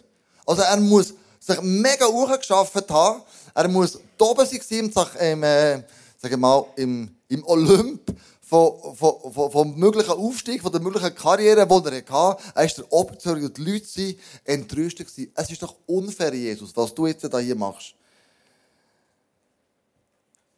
Also 0.46 0.62
er 0.64 0.78
muss 0.78 1.14
sich 1.40 1.62
mega 1.62 2.06
hochgeschafft 2.06 2.90
haben. 2.90 3.24
Er 3.58 3.68
muss 3.70 3.98
oben 4.20 4.46
sein 4.46 4.62
im, 4.70 4.92
im, 5.20 5.44
äh, 5.44 5.82
sagen 6.22 6.40
mal, 6.40 6.64
im, 6.76 7.10
im 7.28 7.44
Olymp 7.44 8.02
von, 8.40 8.96
von, 8.96 9.52
vom 9.52 9.76
möglichen 9.76 10.12
Aufstieg, 10.12 10.62
von 10.62 10.72
der 10.72 10.80
möglichen 10.80 11.16
Karriere, 11.16 11.66
die 11.66 11.74
er 11.74 12.14
hatte. 12.14 12.44
Er 12.54 12.66
ist 12.66 12.78
der 12.78 12.94
Oberzeuger 12.94 13.48
und 13.48 13.58
die 13.58 13.64
Leute 13.64 13.88
waren 13.88 14.16
entrüstet. 14.46 15.08
Es 15.34 15.50
ist 15.50 15.64
doch 15.64 15.76
unfair, 15.88 16.36
Jesus, 16.36 16.78
was 16.78 16.94
du 16.94 17.08
jetzt 17.08 17.28
hier 17.28 17.56
machst. 17.56 17.96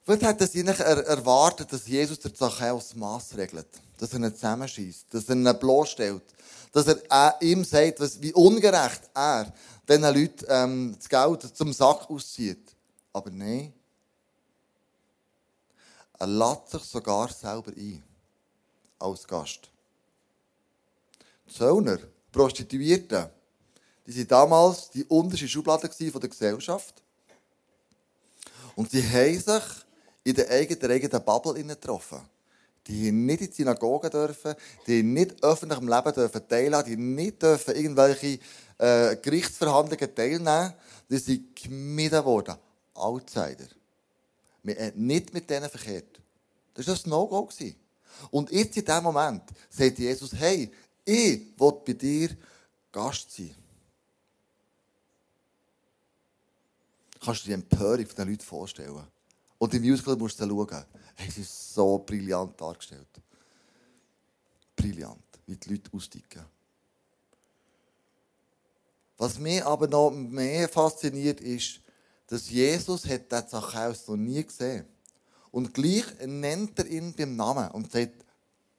Vielleicht 0.03 0.23
hätten 0.23 0.47
sie 0.49 0.63
nicht 0.63 0.81
erwartet, 0.81 1.71
dass 1.71 1.87
Jesus 1.87 2.19
der 2.19 2.35
Zachäus 2.35 2.95
Mass 2.95 3.29
regelt. 3.37 3.69
Dass 3.97 4.11
er 4.11 4.19
ihn 4.19 4.35
zusammenschießt, 4.35 5.05
dass 5.09 5.29
er 5.29 5.35
ihn 5.35 5.57
bloßstellt. 5.57 6.23
Dass 6.73 6.85
er 6.85 7.37
ihm 7.39 7.63
sagt, 7.63 8.21
wie 8.21 8.33
ungerecht 8.33 9.03
er 9.13 9.53
diesen 9.87 10.03
Leuten 10.03 10.45
ähm, 10.49 10.95
das 10.97 11.07
Geld 11.07 11.55
zum 11.55 11.71
Sack 11.71 12.09
auszieht. 12.09 12.75
Aber 13.13 13.29
nein. 13.31 13.73
Er 16.19 16.27
lädt 16.27 16.69
sich 16.69 16.83
sogar 16.83 17.31
selber 17.31 17.71
ein. 17.75 18.03
Als 18.99 19.25
Gast. 19.25 19.69
Die 21.47 21.53
Zöllner, 21.53 21.99
Prostituierten, 22.31 23.29
die 24.05 24.17
waren 24.17 24.27
damals 24.27 24.89
die 24.89 25.05
unterste 25.05 25.47
Schublade 25.47 25.89
der 25.89 26.29
Gesellschaft. 26.29 27.01
Und 28.75 28.91
sie 28.91 29.03
haben 29.03 29.39
sich 29.39 29.63
in 30.23 30.35
der 30.35 30.49
eigenen, 30.49 30.91
eigenen 30.91 31.23
Bubble 31.23 31.63
getroffen. 31.63 32.19
Die 32.87 33.07
haben 33.07 33.25
nicht 33.25 33.41
in 33.41 33.47
die 33.47 33.53
Synagoge 33.53 34.09
dürfen, 34.09 34.55
die 34.87 35.03
nicht 35.03 35.43
öffentlich 35.43 35.77
am 35.77 35.87
Leben 35.87 36.13
dürfen 36.13 36.47
teilhaben, 36.47 36.89
die 36.89 36.97
nicht 36.97 37.41
dürfen 37.41 37.75
irgendwelche 37.75 38.39
äh, 38.77 39.15
Gerichtsverhandlungen 39.17 40.15
teilnehmen. 40.15 40.73
Die 41.09 41.17
sind 41.17 41.55
gemieden 41.55 42.25
worden. 42.25 42.55
Outsider. 42.99 43.67
Wir 44.63 44.75
haben 44.75 45.05
nicht 45.05 45.33
mit 45.33 45.49
denen 45.49 45.69
verkehrt. 45.69 46.19
Das 46.73 46.87
war 46.87 46.95
ein 46.95 47.09
No-Go. 47.09 47.49
Und 48.31 48.51
jetzt 48.51 48.77
in 48.77 48.85
diesem 48.85 49.03
Moment 49.03 49.43
sagt 49.69 49.99
Jesus, 49.99 50.33
hey, 50.33 50.71
ich 51.05 51.59
will 51.59 51.73
bei 51.85 51.93
dir 51.93 52.37
Gast 52.91 53.35
sein. 53.35 53.55
Kannst 57.21 57.43
du 57.43 57.49
dir 57.49 57.57
die 57.57 57.63
Empörung 57.63 58.05
von 58.05 58.15
den 58.15 58.29
Leuten 58.29 58.43
vorstellen? 58.43 59.07
Und 59.57 59.73
im 59.73 59.81
Musical 59.81 60.15
musst 60.15 60.39
du 60.39 60.47
schauen. 60.47 60.85
Es 61.17 61.37
ist 61.37 61.73
so 61.73 61.97
brillant 61.99 62.59
dargestellt. 62.59 63.07
Brillant, 64.75 65.23
wie 65.45 65.57
die 65.57 65.69
Leute 65.71 65.91
austicken. 65.93 66.45
Was 69.17 69.37
mich 69.37 69.63
aber 69.65 69.87
noch 69.87 70.11
mehr 70.11 70.69
fasziniert, 70.69 71.41
ist, 71.41 71.81
dass 72.29 72.47
Jesus 72.47 73.07
hat 73.07 73.31
den 73.31 73.47
Zachäus 73.47 74.07
noch 74.07 74.15
nie 74.15 74.43
gesehen 74.43 74.85
Und 75.51 75.73
gleich 75.73 76.05
nennt 76.25 76.77
er 76.77 76.85
ihn 76.85 77.11
beim 77.13 77.35
Namen 77.35 77.71
und 77.71 77.91
sagt, 77.91 78.23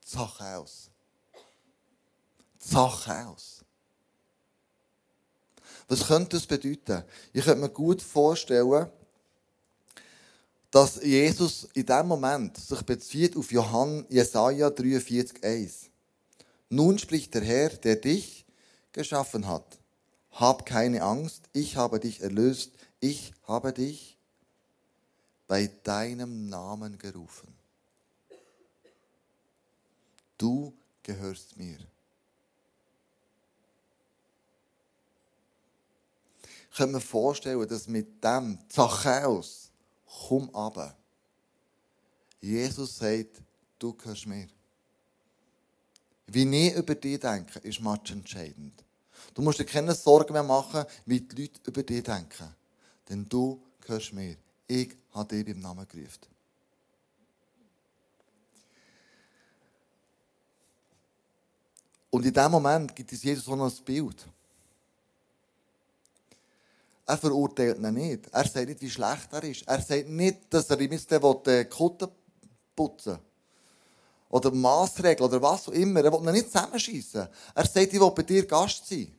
Zachäus. 0.04 0.88
Zachäus. 2.61 3.64
Was 5.88 6.07
könnte 6.07 6.37
das 6.37 6.47
bedeuten? 6.47 7.02
Ich 7.33 7.45
könnte 7.45 7.61
mir 7.61 7.71
gut 7.71 8.00
vorstellen, 8.00 8.88
dass 10.71 11.02
Jesus 11.02 11.69
in 11.75 11.87
dem 11.87 12.07
Moment 12.07 12.57
sich 12.57 12.83
bezieht 12.83 13.37
auf 13.37 13.50
Johann 13.50 14.07
Jesaja 14.09 14.69
43,1. 14.69 15.88
Nun 16.69 17.00
spricht 17.00 17.35
der 17.35 17.42
Herr, 17.42 17.71
der 17.71 17.97
dich 17.97 18.47
geschaffen 18.92 19.49
hat. 19.49 19.80
Hab 20.30 20.64
keine 20.64 21.02
Angst, 21.02 21.49
ich 21.52 21.75
habe 21.75 21.99
dich 21.99 22.21
erlöst, 22.21 22.71
ich 23.00 23.33
habe 23.45 23.73
dich 23.73 24.16
bei 25.49 25.66
deinem 25.83 26.49
Namen 26.49 26.97
gerufen. 26.97 27.52
Du 30.38 30.73
gehörst 31.02 31.57
mir. 31.57 31.78
Ich 36.71 36.76
kann 36.76 36.92
mir 36.92 37.00
vorstellen, 37.00 37.66
dass 37.66 37.88
mit 37.88 38.23
dem 38.23 38.59
Zachäus, 38.69 39.71
komm 40.28 40.54
ab. 40.54 40.97
Jesus 42.40 42.97
sagt, 42.97 43.42
du 43.78 43.92
gehörst 43.92 44.26
mir. 44.26 44.49
Wie 46.26 46.66
ich 46.69 46.75
über 46.75 46.95
dich 46.95 47.19
denke, 47.19 47.59
ist 47.59 47.80
match 47.80 48.12
entscheidend. 48.12 48.85
Du 49.35 49.42
musst 49.42 49.59
dir 49.59 49.64
keine 49.64 49.95
Sorgen 49.95 50.33
mehr 50.33 50.45
machen, 50.45 50.85
wie 51.07 51.21
die 51.21 51.42
Leute 51.42 51.61
über 51.66 51.83
dich 51.83 52.04
denken. 52.04 52.54
Denn 53.10 53.28
du 53.28 53.60
gehörst 53.80 54.12
mir. 54.12 54.36
Ich 54.68 54.96
habe 55.12 55.34
dich 55.34 55.44
beim 55.44 55.60
Namen 55.60 55.86
gerufen. 55.88 56.30
Und 62.10 62.24
in 62.24 62.32
dem 62.32 62.50
Moment 62.50 62.94
gibt 62.94 63.12
es 63.12 63.22
Jesus 63.22 63.48
auch 63.48 63.56
noch 63.56 63.70
ein 63.70 63.84
Bild. 63.84 64.26
Er 67.06 67.18
verurteilt 67.18 67.78
ihn 67.78 67.94
nicht. 67.94 68.28
Er 68.30 68.46
sagt 68.46 68.68
nicht, 68.68 68.80
wie 68.80 68.90
schlecht 68.90 69.32
er 69.32 69.42
ist. 69.42 69.62
Er 69.62 69.80
sagt 69.80 70.08
nicht, 70.08 70.38
dass 70.50 70.70
er 70.70 70.80
ihm 70.80 70.92
jetzt 70.92 71.10
die 71.10 71.64
Kutte 71.64 72.08
putzen 72.76 73.14
will. 73.14 73.20
Oder 74.28 74.52
Massregeln 74.52 75.28
oder 75.28 75.42
was 75.42 75.68
auch 75.68 75.72
immer. 75.72 76.04
Er 76.04 76.12
will 76.12 76.28
ihn 76.28 76.32
nicht 76.32 76.52
zusammenschießen. 76.52 77.28
Er 77.54 77.66
sagt, 77.66 77.92
ich 77.92 78.00
will 78.00 78.10
bei 78.12 78.22
dir 78.22 78.46
Gast 78.46 78.86
sein. 78.86 79.12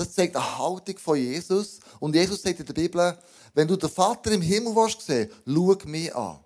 Das 0.00 0.14
zeigt 0.14 0.34
eine 0.34 0.58
Haltung 0.58 0.96
von 0.96 1.18
Jesus. 1.18 1.78
Und 1.98 2.14
Jesus 2.14 2.40
sagt 2.40 2.58
in 2.58 2.64
der 2.64 2.72
Bibel, 2.72 3.18
wenn 3.52 3.68
du 3.68 3.76
den 3.76 3.90
Vater 3.90 4.32
im 4.32 4.40
Himmel 4.40 4.74
willst 4.74 5.02
sehen, 5.02 5.30
schau 5.44 5.76
mich 5.84 6.16
an. 6.16 6.42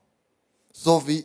So 0.73 1.06
wie 1.06 1.25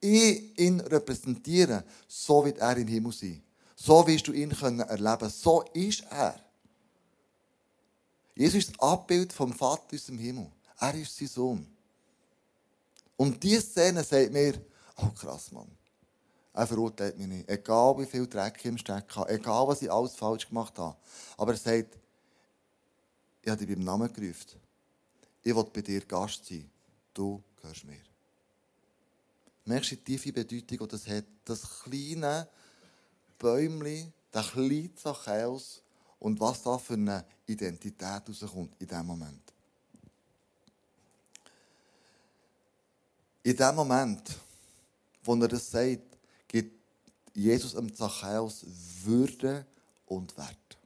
ich 0.00 0.58
ihn 0.58 0.80
repräsentiere, 0.80 1.84
so 2.08 2.42
wird 2.46 2.56
er 2.60 2.78
im 2.78 2.88
Himmel 2.88 3.12
sein. 3.12 3.42
So 3.74 4.06
wirst 4.06 4.26
du 4.26 4.32
ihn 4.32 4.52
erleben 4.52 4.88
können 5.18 5.30
So 5.30 5.64
ist 5.74 6.02
er. 6.08 6.40
Jesus 8.34 8.60
ist 8.60 8.70
das 8.70 8.80
Abbild 8.80 9.30
vom 9.30 9.52
Vater 9.52 9.96
aus 9.96 10.06
dem 10.06 10.16
Himmel. 10.16 10.50
Er 10.80 10.94
ist 10.94 11.14
sein 11.14 11.28
Sohn. 11.28 11.66
Und 13.18 13.42
diese 13.42 13.60
Szene 13.60 14.02
sagt 14.02 14.32
mir, 14.32 14.54
oh 14.96 15.10
krass, 15.10 15.52
Mann. 15.52 15.75
Er 16.56 16.66
verurteilt 16.66 17.18
mich 17.18 17.26
nicht. 17.26 17.48
Egal 17.50 17.98
wie 17.98 18.06
viel 18.06 18.26
Dreck 18.26 18.56
ich 18.60 18.64
im 18.64 18.78
Steck 18.78 19.14
habe, 19.14 19.28
egal 19.28 19.68
was 19.68 19.82
ich 19.82 19.92
alles 19.92 20.14
falsch 20.14 20.48
gemacht 20.48 20.78
habe. 20.78 20.96
Aber 21.36 21.52
er 21.52 21.58
sagt, 21.58 21.98
ich 23.42 23.50
habe 23.50 23.64
dich 23.64 23.76
beim 23.76 23.84
Namen 23.84 24.10
gerufen. 24.10 24.58
Ich 25.42 25.54
will 25.54 25.64
bei 25.64 25.82
dir 25.82 26.00
Gast 26.06 26.46
sein. 26.46 26.70
Du 27.12 27.42
gehörst 27.60 27.84
mir. 27.84 28.00
Merkst 29.66 29.90
du 29.90 29.96
die 29.96 30.04
tiefe 30.04 30.32
Bedeutung, 30.32 30.78
die 30.78 30.88
das 30.88 31.06
hat? 31.06 31.26
Das 31.44 31.82
kleine 31.82 32.48
Bäumchen, 33.38 34.14
der 34.32 34.42
kleine 34.42 34.94
Zachäus 34.94 35.82
und 36.20 36.40
was 36.40 36.62
da 36.62 36.78
für 36.78 36.94
eine 36.94 37.22
Identität 37.46 38.22
rauskommt 38.26 38.72
in 38.78 38.86
diesem 38.86 39.06
Moment. 39.06 39.52
In 43.42 43.54
dem 43.54 43.74
Moment, 43.74 44.40
wo 45.22 45.34
er 45.34 45.48
das 45.48 45.70
sagt, 45.70 46.05
gibt 46.48 46.78
Jesus 47.34 47.74
dem 47.74 47.94
Zachäus 47.94 48.64
Würde 49.02 49.66
und 50.06 50.36
Wert. 50.36 50.78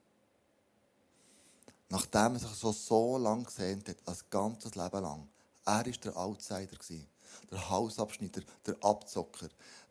Nachdem 1.88 2.34
er 2.34 2.38
sich 2.38 2.50
so, 2.50 2.72
so 2.72 3.18
lange 3.18 3.44
gesehen 3.44 3.82
hat, 3.86 3.96
ein 4.06 4.16
ganzes 4.30 4.74
Leben 4.74 5.02
lang, 5.02 5.28
er 5.64 5.84
war 5.86 5.92
der 5.92 6.16
Outsider, 6.16 6.76
der 7.50 7.70
Hausabschnitter, 7.70 8.42
der 8.66 8.76
Abzocker. 8.82 9.48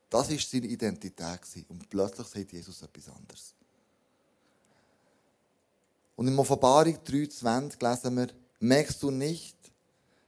Das 0.09 0.29
war 0.29 0.37
seine 0.39 0.67
Identität. 0.67 1.39
Und 1.67 1.89
plötzlich 1.89 2.27
sagt 2.27 2.53
Jesus 2.53 2.81
etwas 2.81 3.09
anderes. 3.09 3.53
Und 6.15 6.27
in 6.27 6.37
Offenbarung 6.37 6.97
3,20 6.97 7.89
lesen 7.89 8.17
wir, 8.17 8.27
merkst 8.59 9.01
du 9.03 9.11
nicht, 9.11 9.55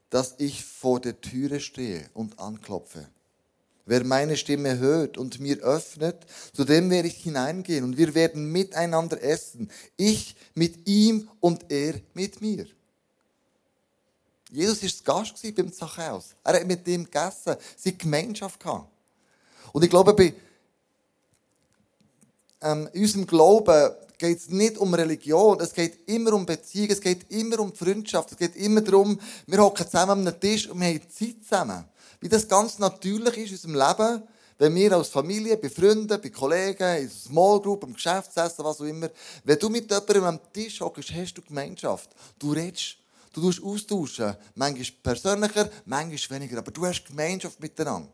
dass 0.09 0.35
ich 0.37 0.63
vor 0.63 0.99
der 0.99 1.19
Türe 1.19 1.59
stehe 1.59 2.09
und 2.13 2.39
anklopfe? 2.39 3.09
Wer 3.91 4.05
meine 4.05 4.37
Stimme 4.37 4.79
hört 4.79 5.17
und 5.17 5.41
mir 5.41 5.57
öffnet, 5.57 6.25
zu 6.53 6.63
dem 6.63 6.89
werde 6.89 7.09
ich 7.09 7.17
hineingehen 7.17 7.83
und 7.83 7.97
wir 7.97 8.15
werden 8.15 8.49
miteinander 8.49 9.21
essen. 9.21 9.69
Ich 9.97 10.33
mit 10.55 10.87
ihm 10.87 11.27
und 11.41 11.69
er 11.69 11.95
mit 12.13 12.39
mir. 12.39 12.67
Jesus 14.49 14.81
war 15.05 15.23
Gast 15.23 15.55
beim 15.57 15.73
Zachäus. 15.73 16.35
Er 16.41 16.53
hat 16.53 16.67
mit 16.67 16.87
ihm 16.87 17.03
gegessen, 17.03 17.57
sie 17.75 17.97
Gemeinschaft 17.97 18.61
gehabt. 18.61 18.87
Und 19.73 19.83
ich 19.83 19.89
glaube, 19.89 20.13
bei 20.13 20.35
ähm, 22.61 22.87
unserem 22.93 23.27
Glauben 23.27 23.91
geht 24.17 24.37
es 24.37 24.47
nicht 24.47 24.77
um 24.77 24.93
Religion, 24.93 25.59
es 25.59 25.73
geht 25.73 26.07
immer 26.07 26.31
um 26.31 26.45
Beziehung, 26.45 26.91
es 26.91 27.01
geht 27.01 27.29
immer 27.29 27.59
um 27.59 27.75
Freundschaft, 27.75 28.31
es 28.31 28.37
geht 28.37 28.55
immer 28.55 28.79
darum, 28.79 29.19
wir 29.47 29.61
hocken 29.61 29.85
zusammen 29.85 30.25
am 30.25 30.39
Tisch 30.39 30.69
und 30.69 30.79
wir 30.79 30.87
haben 30.87 31.01
Zeit 31.09 31.43
zusammen. 31.43 31.90
Wie 32.21 32.29
das 32.29 32.47
ganz 32.47 32.77
natürlich 32.79 33.51
ist 33.51 33.65
in 33.65 33.75
unserem 33.75 33.97
Leben, 33.97 34.23
wenn 34.59 34.75
wir 34.75 34.91
als 34.93 35.07
Familie, 35.09 35.57
bei 35.57 35.69
Freunden, 35.69 36.21
bei 36.21 36.29
Kollegen, 36.29 36.83
in 36.83 36.85
einer 36.85 37.09
Small 37.09 37.59
Group, 37.59 37.83
im 37.83 37.93
Geschäftsessen, 37.93 38.63
was 38.63 38.79
auch 38.79 38.85
immer, 38.85 39.09
wenn 39.43 39.57
du 39.57 39.69
mit 39.69 39.89
jemandem 39.89 40.23
am 40.23 40.39
Tisch 40.53 40.79
hockst, 40.81 41.11
hast 41.11 41.33
du 41.33 41.41
Gemeinschaft. 41.41 42.11
Du 42.37 42.51
redest, 42.51 42.97
du 43.33 43.41
tust 43.41 43.63
austauschen. 43.63 44.37
Manchmal 44.53 44.85
persönlicher, 45.01 45.67
manchmal 45.85 46.39
weniger, 46.39 46.59
aber 46.59 46.69
du 46.69 46.85
hast 46.85 47.03
Gemeinschaft 47.03 47.59
miteinander. 47.59 48.13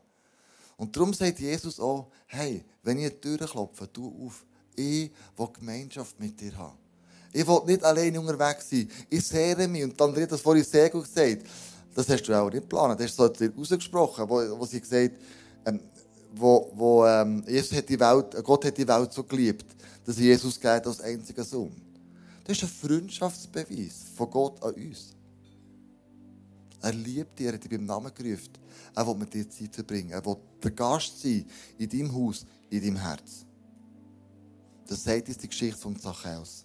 Und 0.78 0.96
darum 0.96 1.12
sagt 1.12 1.38
Jesus 1.38 1.78
auch, 1.78 2.06
hey, 2.28 2.64
wenn 2.82 2.98
ich 2.98 3.10
die 3.10 3.20
Tür 3.20 3.46
klopfe, 3.46 3.92
tu 3.92 4.26
auf. 4.26 4.44
Ich 4.74 5.10
will 5.36 5.48
Gemeinschaft 5.52 6.18
mit 6.18 6.40
dir 6.40 6.56
haben. 6.56 6.78
Ich 7.32 7.46
will 7.46 7.60
nicht 7.66 7.84
alleine 7.84 8.20
unterwegs 8.20 8.70
sein. 8.70 8.90
Ich 9.10 9.26
sehe 9.26 9.68
mich. 9.68 9.84
Und 9.84 10.00
dann 10.00 10.16
hat 10.16 10.32
das 10.32 10.40
vorhin 10.40 10.64
sehr 10.64 10.88
gut 10.88 11.04
gesagt. 11.04 11.46
Das 11.94 12.08
hast 12.08 12.22
du 12.22 12.34
auch 12.34 12.50
nicht 12.50 12.62
geplant. 12.62 13.00
Das 13.00 13.18
hast 13.18 13.40
du 13.40 13.52
rausgesprochen, 13.56 14.28
wo, 14.28 14.58
wo 14.58 14.64
sie 14.66 14.80
gesagt 14.80 15.16
ähm, 15.64 15.80
wo, 16.34 16.70
wo 16.74 17.06
ähm, 17.06 17.42
Jesus 17.46 17.76
hat 17.76 17.88
die 17.88 17.98
Welt, 17.98 18.36
Gott 18.44 18.64
hat 18.64 18.76
die 18.76 18.86
Welt 18.86 19.12
so 19.12 19.24
geliebt, 19.24 19.66
dass 20.04 20.18
er 20.18 20.24
Jesus 20.24 20.60
geht 20.60 20.86
als 20.86 21.00
einziger 21.00 21.44
Sohn. 21.44 21.74
Das 22.44 22.56
ist 22.56 22.62
ein 22.64 22.68
Freundschaftsbeweis 22.68 24.04
von 24.14 24.30
Gott 24.30 24.62
an 24.62 24.74
uns. 24.74 25.14
Er 26.80 26.92
liebt 26.92 27.38
dich, 27.38 27.46
er 27.46 27.54
hat 27.54 27.62
dich 27.62 27.70
beim 27.70 27.84
Namen 27.84 28.12
gerufen. 28.14 28.52
Er 28.94 29.06
will 29.06 29.16
mit 29.16 29.34
dir 29.34 29.48
Zeit 29.48 29.74
verbringen. 29.74 30.10
Er 30.10 30.24
will 30.24 30.36
der 30.62 30.70
Gast 30.70 31.20
sein 31.20 31.44
in 31.76 31.88
deinem 31.88 32.14
Haus, 32.14 32.46
in 32.70 32.80
deinem 32.82 32.96
Herz. 32.96 33.44
Das 34.86 35.04
sagt 35.04 35.28
uns 35.28 35.38
die 35.38 35.48
Geschichte 35.48 35.78
von 35.78 35.98
Zachäus. 35.98 36.64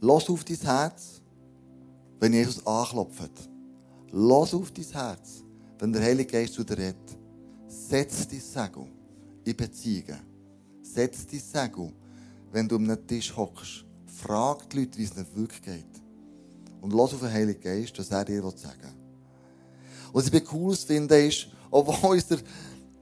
Lass 0.00 0.30
auf 0.30 0.44
dein 0.44 0.56
Herz, 0.56 1.20
wenn 2.20 2.32
Jesus 2.32 2.66
anklopft. 2.66 3.50
Lass 4.12 4.54
auf 4.54 4.70
dein 4.70 4.84
Herz, 4.84 5.42
wenn 5.78 5.92
der 5.92 6.02
Heilige 6.02 6.32
Geist 6.32 6.54
zu 6.54 6.64
dir 6.64 6.78
redet. 6.78 7.18
Setz 7.66 8.26
dein 8.28 8.40
Segel 8.40 8.86
in 9.44 9.56
Beziehungen. 9.56 10.20
Setz 10.82 11.26
dein 11.26 11.40
Segel, 11.40 11.92
wenn 12.52 12.68
du 12.68 12.76
um 12.76 12.84
einen 12.84 13.06
Tisch 13.06 13.36
hockst. 13.36 13.84
Frag 14.06 14.68
die 14.70 14.80
Leute, 14.80 14.98
wie 14.98 15.04
es 15.04 15.16
ihnen 15.16 15.26
wirklich 15.34 15.62
geht. 15.62 16.02
Und 16.80 16.92
lass 16.92 17.12
auf 17.12 17.20
den 17.20 17.32
Heiligen 17.32 17.60
Geist, 17.60 17.98
was 17.98 18.10
er 18.10 18.24
dir 18.24 18.40
sagen 18.42 18.82
will. 18.82 19.06
Was 20.12 20.28
ich 20.28 20.52
cool 20.52 20.74
finde, 20.74 21.26
ist, 21.26 21.48
obwohl 21.70 22.12
uns 22.12 22.26
der, 22.26 22.38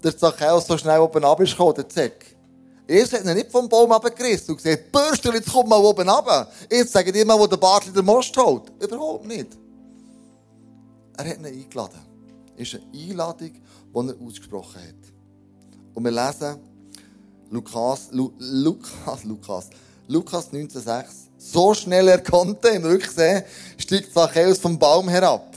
der 0.03 0.17
Zachäus 0.17 0.67
so 0.67 0.77
schnell 0.77 0.99
oben 0.99 1.23
runtergekommen 1.23 1.75
der 1.75 1.89
Zeck. 1.89 2.37
Jesus 2.87 3.13
hat 3.15 3.25
ihn 3.25 3.35
nicht 3.35 3.51
vom 3.51 3.69
Baum 3.69 3.91
runtergerissen 3.93 4.51
und 4.51 4.63
gesagt, 4.63 4.93
Bürstel, 4.93 5.35
jetzt 5.35 5.51
komm 5.51 5.69
mal 5.69 5.81
oben 5.81 6.09
runter. 6.09 6.49
Jetzt 6.71 6.93
sagen 6.93 7.13
die 7.13 7.25
mal, 7.25 7.39
wo 7.39 7.47
der 7.47 7.57
Bartli 7.57 7.93
den 7.93 8.05
Most 8.05 8.37
holt. 8.37 8.71
Überhaupt 8.79 9.27
nicht. 9.27 9.49
Er 11.17 11.31
hat 11.31 11.39
ihn 11.39 11.47
eingeladen. 11.47 12.01
Es 12.57 12.75
ist 12.75 12.81
eine 12.81 13.03
Einladung, 13.03 13.53
die 13.53 14.09
er 14.09 14.27
ausgesprochen 14.27 14.83
hat. 14.83 15.13
Und 15.95 16.05
wir 16.05 16.11
lesen 16.11 16.59
Lukas, 17.51 18.09
Lu, 18.11 18.33
Lukas, 18.39 19.25
Lukas, 19.25 19.71
Lukas 20.09 20.53
19,6. 20.53 21.05
So 21.39 21.73
schnell 21.73 22.09
er 22.09 22.23
konnte, 22.23 22.69
im 22.69 22.85
Rücksehen, 22.85 23.45
stieg 23.79 24.13
Zachäus 24.13 24.59
vom 24.59 24.79
Baum 24.79 25.09
herab. 25.09 25.55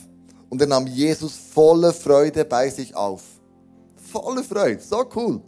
Und 0.50 0.62
er 0.62 0.68
nahm 0.68 0.88
Jesus 0.88 1.34
voller 1.36 1.94
Freude 1.94 2.46
bei 2.46 2.70
sich 2.70 2.96
auf. 2.96 3.22
Voller 4.12 4.44
Freude, 4.44 4.82
so 4.82 5.06
cool. 5.16 5.42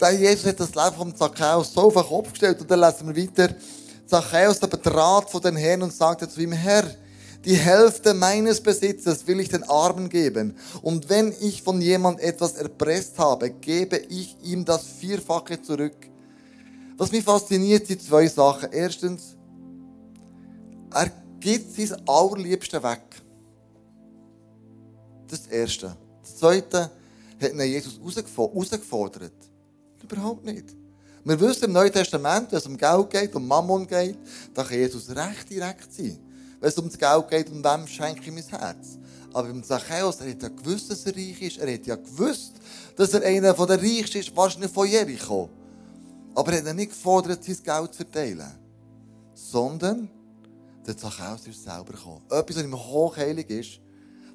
Der 0.00 0.12
Jesus 0.12 0.46
hat 0.46 0.60
das 0.60 0.74
Leben 0.74 0.96
vom 0.96 1.16
Zachäus 1.16 1.72
so 1.72 1.82
auf 1.82 1.94
den 1.94 2.02
Kopf 2.02 2.30
gestellt. 2.30 2.60
Und 2.60 2.70
dann 2.70 2.80
lesen 2.80 3.14
wir 3.14 3.22
weiter. 3.22 3.54
Zachäus 4.06 4.62
aber 4.62 4.80
trat 4.80 5.30
vor 5.30 5.40
den 5.40 5.56
Herrn 5.56 5.82
und 5.82 5.92
sagte 5.92 6.28
zu 6.28 6.40
ihm, 6.40 6.52
Herr, 6.52 6.84
die 7.44 7.54
Hälfte 7.54 8.12
meines 8.12 8.60
Besitzes 8.60 9.26
will 9.26 9.40
ich 9.40 9.48
den 9.48 9.62
Armen 9.64 10.08
geben. 10.08 10.56
Und 10.82 11.08
wenn 11.08 11.32
ich 11.40 11.62
von 11.62 11.80
jemand 11.80 12.20
etwas 12.20 12.54
erpresst 12.54 13.18
habe, 13.18 13.50
gebe 13.50 13.96
ich 13.96 14.36
ihm 14.42 14.64
das 14.64 14.84
Vierfache 14.84 15.62
zurück. 15.62 15.96
Was 16.96 17.12
mich 17.12 17.24
fasziniert, 17.24 17.86
sind 17.86 18.02
zwei 18.02 18.26
Sachen. 18.26 18.72
Erstens, 18.72 19.36
er 20.92 21.10
gibt 21.40 21.74
sein 21.76 21.96
Allerliebste 22.06 22.82
weg. 22.82 23.02
Das 25.28 25.46
Erste. 25.46 25.96
Das 26.22 26.36
Zweite, 26.36 26.90
hat 27.40 27.52
ihn 27.52 27.60
Jesus 27.60 27.98
herausgefordert? 27.98 29.32
Überhaupt 30.10 30.44
nicht. 30.44 30.76
Wir 31.24 31.40
wissen 31.40 31.64
im 31.64 31.72
Neuen 31.72 31.92
Testament, 31.92 32.52
wenn 32.52 32.58
es 32.58 32.66
um 32.66 32.76
Geld 32.76 33.10
geht, 33.10 33.34
um 33.34 33.46
Mammon 33.46 33.86
geht, 33.86 34.16
da 34.54 34.62
kann 34.62 34.78
Jesus 34.78 35.10
recht 35.10 35.50
direkt 35.50 35.92
sein. 35.92 36.18
Wenn 36.60 36.68
es 36.68 36.78
um 36.78 36.88
das 36.88 36.96
Geld 36.96 37.28
geht, 37.28 37.50
um 37.50 37.64
wem 37.64 37.86
schenke 37.88 38.20
ich 38.20 38.32
mein 38.32 38.60
Herz. 38.60 38.98
Aber 39.32 39.48
beim 39.48 39.64
Zachäus, 39.64 40.20
er 40.20 40.30
hat 40.30 40.42
ja 40.42 40.48
gewusst, 40.48 40.90
dass 40.90 41.04
er 41.04 41.16
reich 41.16 41.42
ist. 41.42 41.58
Er 41.58 41.74
hat 41.74 41.84
ja 41.84 41.96
gewusst, 41.96 42.52
dass 42.94 43.12
er 43.12 43.22
einer 43.22 43.52
der 43.52 43.82
Reichsten 43.82 44.18
ist, 44.18 44.36
wahrscheinlich 44.36 44.70
von 44.70 44.86
Jericho. 44.86 45.50
Aber 46.34 46.52
er 46.52 46.64
hat 46.64 46.76
nicht 46.76 46.90
gefordert, 46.90 47.42
sein 47.42 47.58
Geld 47.62 47.92
zu 47.92 48.04
verteilen. 48.04 48.52
Sondern 49.34 50.08
der 50.86 50.96
Zachäus 50.96 51.46
ist 51.48 51.64
selber 51.64 51.92
gekommen. 51.92 52.22
Etwas, 52.30 52.56
was 52.56 52.62
ihm 52.62 52.74
hochheilig 52.74 53.50
ist, 53.50 53.80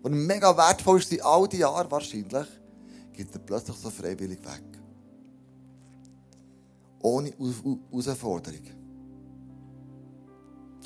was 0.02 0.12
mega 0.12 0.56
wertvoll 0.58 1.00
ist 1.00 1.22
all 1.22 1.48
die 1.48 1.60
Jahre 1.60 1.90
wahrscheinlich, 1.90 2.48
geht 3.14 3.34
er 3.34 3.40
plötzlich 3.40 3.78
so 3.78 3.90
freiwillig 3.90 4.40
weg. 4.40 4.81
Ohne 7.02 7.32
Herausforderung. 7.32 8.62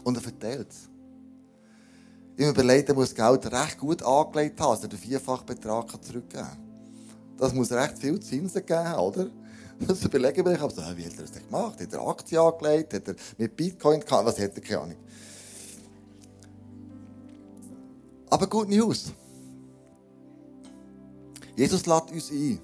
Und 0.03 0.17
er 0.17 0.21
verteilt 0.21 0.67
es. 0.69 0.89
Ich 2.37 2.45
habe 2.45 2.61
überlegt, 2.61 2.89
er 2.89 2.95
muss 2.95 3.13
das 3.13 3.15
Geld 3.15 3.51
recht 3.51 3.77
gut 3.77 4.03
angelegt 4.03 4.59
haben, 4.59 4.71
dass 4.73 4.83
er 4.83 4.89
den 4.89 4.99
Vierfachbetrag 4.99 6.03
zurückgeben 6.03 6.43
kann. 6.43 6.57
Das 7.37 7.53
muss 7.53 7.71
recht 7.71 7.97
viel 7.97 8.19
Zinsen 8.19 8.65
geben, 8.65 8.93
oder? 8.95 9.29
Das 9.79 10.03
überlegen 10.03 10.45
wir 10.45 10.51
sich. 10.51 10.61
so, 10.61 10.81
wie 10.97 11.05
hat 11.05 11.13
er 11.13 11.21
das 11.21 11.31
denn 11.31 11.45
gemacht? 11.45 11.79
Hat 11.81 11.93
er 11.93 12.07
Aktien 12.07 12.41
angelegt? 12.41 12.93
Hat 12.93 13.07
er 13.07 13.15
mit 13.37 13.55
Bitcoin 13.55 13.99
gehabt? 13.99 14.25
Was 14.25 14.39
hat 14.39 14.55
er? 14.55 14.61
Keine 14.61 14.81
Ahnung. 14.81 14.97
Aber 18.29 18.47
gut 18.47 18.69
News. 18.69 19.13
Jesus 21.55 21.85
lädt 21.85 22.11
uns 22.11 22.31
ein 22.31 22.59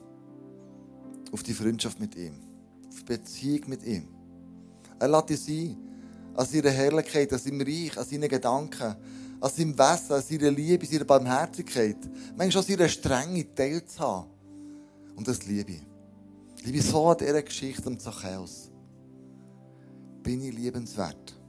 auf 1.31 1.43
die 1.43 1.53
Freundschaft 1.53 1.99
mit 1.99 2.15
ihm, 2.15 2.33
Beziehung 3.05 3.69
mit 3.69 3.83
ihm. 3.83 4.07
Er 4.99 5.07
lädt 5.07 5.31
uns 5.31 5.47
ein 5.47 5.77
an 6.35 6.45
seiner 6.45 6.69
Herrlichkeit, 6.69 7.33
an 7.33 7.39
seinem 7.39 7.61
Reich, 7.61 7.97
an 7.97 8.05
seinen 8.05 8.29
Gedanken, 8.29 8.95
an 9.41 9.49
seinem 9.49 9.77
Wesen, 9.77 10.15
an 10.15 10.21
seiner 10.21 10.51
Liebe, 10.51 10.85
seiner 10.85 11.05
Barmherzigkeit. 11.05 11.97
Manchmal 12.37 12.63
an 12.63 12.69
seiner 12.69 12.89
Strenge 12.89 13.53
teilzuhaben. 13.53 14.29
Und 15.15 15.27
das 15.27 15.45
liebe 15.45 15.71
ich. 15.71 15.85
Liebe 16.63 16.81
so 16.81 17.09
an 17.09 17.17
dieser 17.17 17.41
Geschichte 17.41 17.89
um 17.89 17.99
Zachäus. 17.99 18.69
Bin 20.23 20.41
ich 20.41 20.53
liebenswert? 20.53 21.39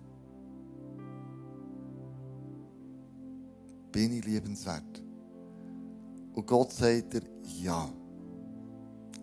Bin 3.93 4.13
ich 4.17 4.25
liebenswert? 4.25 5.03
Und 6.33 6.47
Gott 6.47 6.73
sagt 6.73 7.13
dir, 7.13 7.23
ja. 7.63 7.93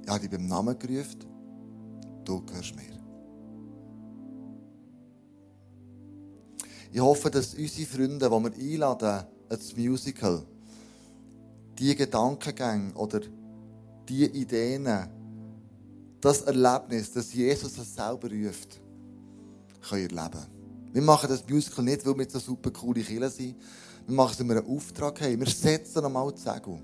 Ich 0.03 0.09
habe 0.09 0.19
dich 0.19 0.29
beim 0.29 0.45
Namen 0.47 0.77
gerufen. 0.77 1.25
Du 2.29 2.41
gehörst 2.41 2.75
mir. 2.75 2.83
Ich 6.91 6.99
hoffe, 6.99 7.31
dass 7.31 7.55
unsere 7.55 7.87
Freunde, 7.87 8.29
die 8.29 8.31
wir 8.31 8.85
einladen 8.85 9.25
ins 9.49 9.75
Musical, 9.75 10.43
diese 11.79 11.95
Gedankengänge 11.95 12.93
oder 12.93 13.21
diese 14.07 14.25
Ideen, 14.25 14.87
das 16.21 16.43
Erlebnis, 16.43 17.11
dass 17.11 17.33
Jesus 17.33 17.75
es 17.79 17.95
selber 17.95 18.29
ruft, 18.29 18.79
können 19.89 20.15
erleben. 20.15 20.45
Wir 20.93 21.01
machen 21.01 21.29
das 21.29 21.49
Musical 21.49 21.83
nicht, 21.83 22.05
weil 22.05 22.15
wir 22.15 22.29
so 22.29 22.37
super 22.37 22.69
coole 22.69 23.01
Kinder 23.01 23.31
sind. 23.31 23.55
Wir 24.05 24.15
machen 24.15 24.33
es, 24.33 24.39
weil 24.39 24.49
wir 24.49 24.57
einen 24.57 24.77
Auftrag 24.77 25.19
haben. 25.19 25.39
Wir 25.39 25.47
setzen 25.47 26.03
nochmal 26.03 26.31
die 26.31 26.41
Segel 26.41 26.79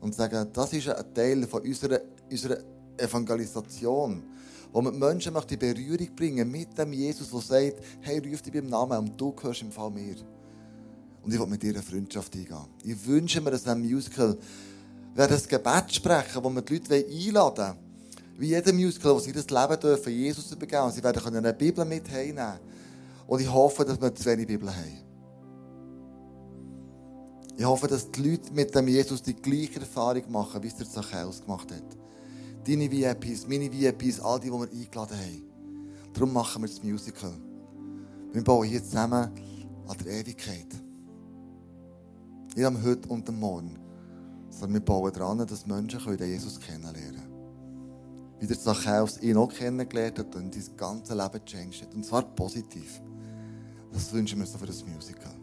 und 0.00 0.12
sagen, 0.12 0.48
das 0.52 0.72
ist 0.72 0.88
ein 0.88 1.14
Teil 1.14 1.46
von 1.46 1.62
unserer, 1.62 2.00
unserer 2.28 2.58
Evangelisation, 2.96 4.24
wo 4.72 4.82
wir 4.82 4.92
die 4.92 4.98
Menschen 4.98 5.34
in 5.34 5.58
Berührung 5.58 6.14
bringen 6.14 6.50
mit 6.50 6.76
dem 6.76 6.92
Jesus, 6.92 7.30
der 7.30 7.40
sagt, 7.40 7.76
hey, 8.00 8.18
ruf 8.18 8.42
dich 8.42 8.52
beim 8.52 8.66
Namen 8.66 8.98
und 8.98 9.20
du 9.20 9.32
gehörst 9.32 9.62
im 9.62 9.72
Fall 9.72 9.90
mir. 9.90 10.16
Und 11.22 11.32
ich 11.32 11.40
will 11.40 11.46
mit 11.46 11.62
dir 11.62 11.74
eine 11.74 11.82
Freundschaft 11.82 12.34
eingehen. 12.34 12.66
Ich 12.84 13.06
wünsche 13.06 13.40
mir, 13.40 13.50
dass 13.50 13.64
in 13.64 13.70
einem 13.70 13.82
Musical 13.82 14.36
wir 15.14 15.26
das 15.26 15.48
Gebet 15.48 15.92
sprechen, 15.92 16.42
wo 16.42 16.50
wir 16.50 16.62
die 16.62 16.74
Leute 16.74 16.94
einladen 16.94 17.56
wollen. 17.56 17.88
Wie 18.38 18.48
jeder 18.48 18.72
Musical, 18.72 19.14
wo 19.14 19.18
sie 19.18 19.32
das 19.32 19.50
Leben 19.50 19.80
dürfen, 19.80 20.12
Jesus 20.12 20.52
übergeben. 20.52 20.84
Und 20.84 20.92
sie 20.92 21.02
werden 21.02 21.36
eine 21.36 21.52
Bibel 21.52 21.84
mit 21.84 22.08
heimnehmen. 22.08 22.60
Und 23.26 23.40
ich 23.40 23.52
hoffe, 23.52 23.84
dass 23.84 24.00
wir 24.00 24.14
zu 24.14 24.24
wenig 24.26 24.46
Bibel 24.46 24.74
haben. 24.74 25.08
Ich 27.56 27.64
hoffe, 27.64 27.88
dass 27.88 28.08
die 28.10 28.22
Leute 28.22 28.52
mit 28.52 28.72
dem 28.72 28.86
Jesus 28.86 29.20
die 29.20 29.34
gleiche 29.34 29.80
Erfahrung 29.80 30.30
machen, 30.30 30.62
wie 30.62 30.68
es 30.68 30.76
der 30.76 30.88
Zachäus 30.88 31.40
gemacht 31.42 31.72
hat. 31.72 32.07
Deine 32.66 32.90
VIPs, 32.90 33.46
meine 33.48 33.72
VIPs, 33.72 34.20
all 34.20 34.40
die, 34.40 34.46
die 34.46 34.52
wir 34.52 34.70
eingeladen 34.70 35.16
haben. 35.16 35.42
Darum 36.12 36.32
machen 36.32 36.62
wir 36.62 36.68
das 36.68 36.82
Musical. 36.82 37.32
Wir 38.32 38.44
bauen 38.44 38.66
hier 38.66 38.82
zusammen 38.82 39.30
an 39.86 39.96
der 40.04 40.20
Ewigkeit. 40.20 40.66
Nicht 42.54 42.64
am 42.64 42.82
Heute 42.82 43.08
und 43.08 43.28
am 43.28 43.38
Morgen. 43.38 43.78
Sondern 44.50 44.74
wir 44.74 44.80
bauen 44.80 45.12
daran, 45.12 45.46
dass 45.46 45.66
Menschen 45.66 46.16
den 46.16 46.28
Jesus 46.28 46.58
kennenlernen 46.60 47.14
können. 47.14 48.38
Wie 48.40 48.46
der 48.46 48.58
Zachäus 48.58 49.20
ihn 49.22 49.36
auch 49.36 49.52
kennengelernt 49.52 50.18
hat 50.18 50.34
und 50.36 50.54
sein 50.54 50.76
ganzes 50.76 51.16
Leben 51.16 51.44
changed 51.44 51.82
hat. 51.82 51.94
Und 51.94 52.04
zwar 52.04 52.22
positiv. 52.22 53.00
Das 53.92 54.12
wünschen 54.12 54.38
wir 54.38 54.46
uns 54.46 54.56
für 54.56 54.66
das 54.66 54.84
Musical. 54.84 55.34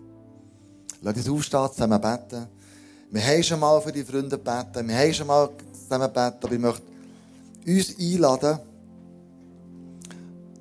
Lass 1.02 1.18
uns 1.18 1.30
aufstehen, 1.30 1.70
zusammen 1.72 2.02
beten. 2.02 2.48
Wir 3.12 3.22
haben 3.22 3.44
schon 3.44 3.60
mal 3.60 3.82
für 3.82 3.92
die 3.92 4.04
Freunde 4.04 4.38
beten. 4.38 4.88
Wir 4.88 4.98
haben 4.98 5.14
schon 5.14 5.28
mal 5.28 5.50
zusammen 5.74 6.12
beten. 6.12 6.38
Aber 6.42 6.52
ich 6.52 6.60
möchte 6.60 6.95
uns 7.66 7.98
einladen, 7.98 8.60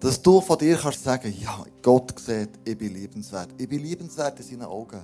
dass 0.00 0.20
du 0.20 0.40
von 0.40 0.58
dir 0.58 0.76
kannst 0.76 1.02
sagen, 1.02 1.34
ja, 1.40 1.64
Gott 1.82 2.18
sieht, 2.18 2.50
ich 2.64 2.76
bin 2.76 2.94
liebenswert. 2.94 3.48
Ich 3.56 3.68
bin 3.68 3.80
liebenswert 3.80 4.38
in 4.40 4.46
seinen 4.46 4.62
Augen. 4.62 5.02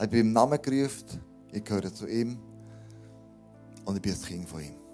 Ich 0.00 0.08
bin 0.08 0.20
im 0.20 0.32
Namen 0.32 0.60
gerufen, 0.62 1.20
ich 1.52 1.64
gehöre 1.64 1.92
zu 1.92 2.06
ihm 2.06 2.38
und 3.84 3.96
ich 3.96 4.02
bin 4.02 4.12
ein 4.12 4.22
Kind 4.22 4.48
von 4.48 4.60
ihm. 4.60 4.87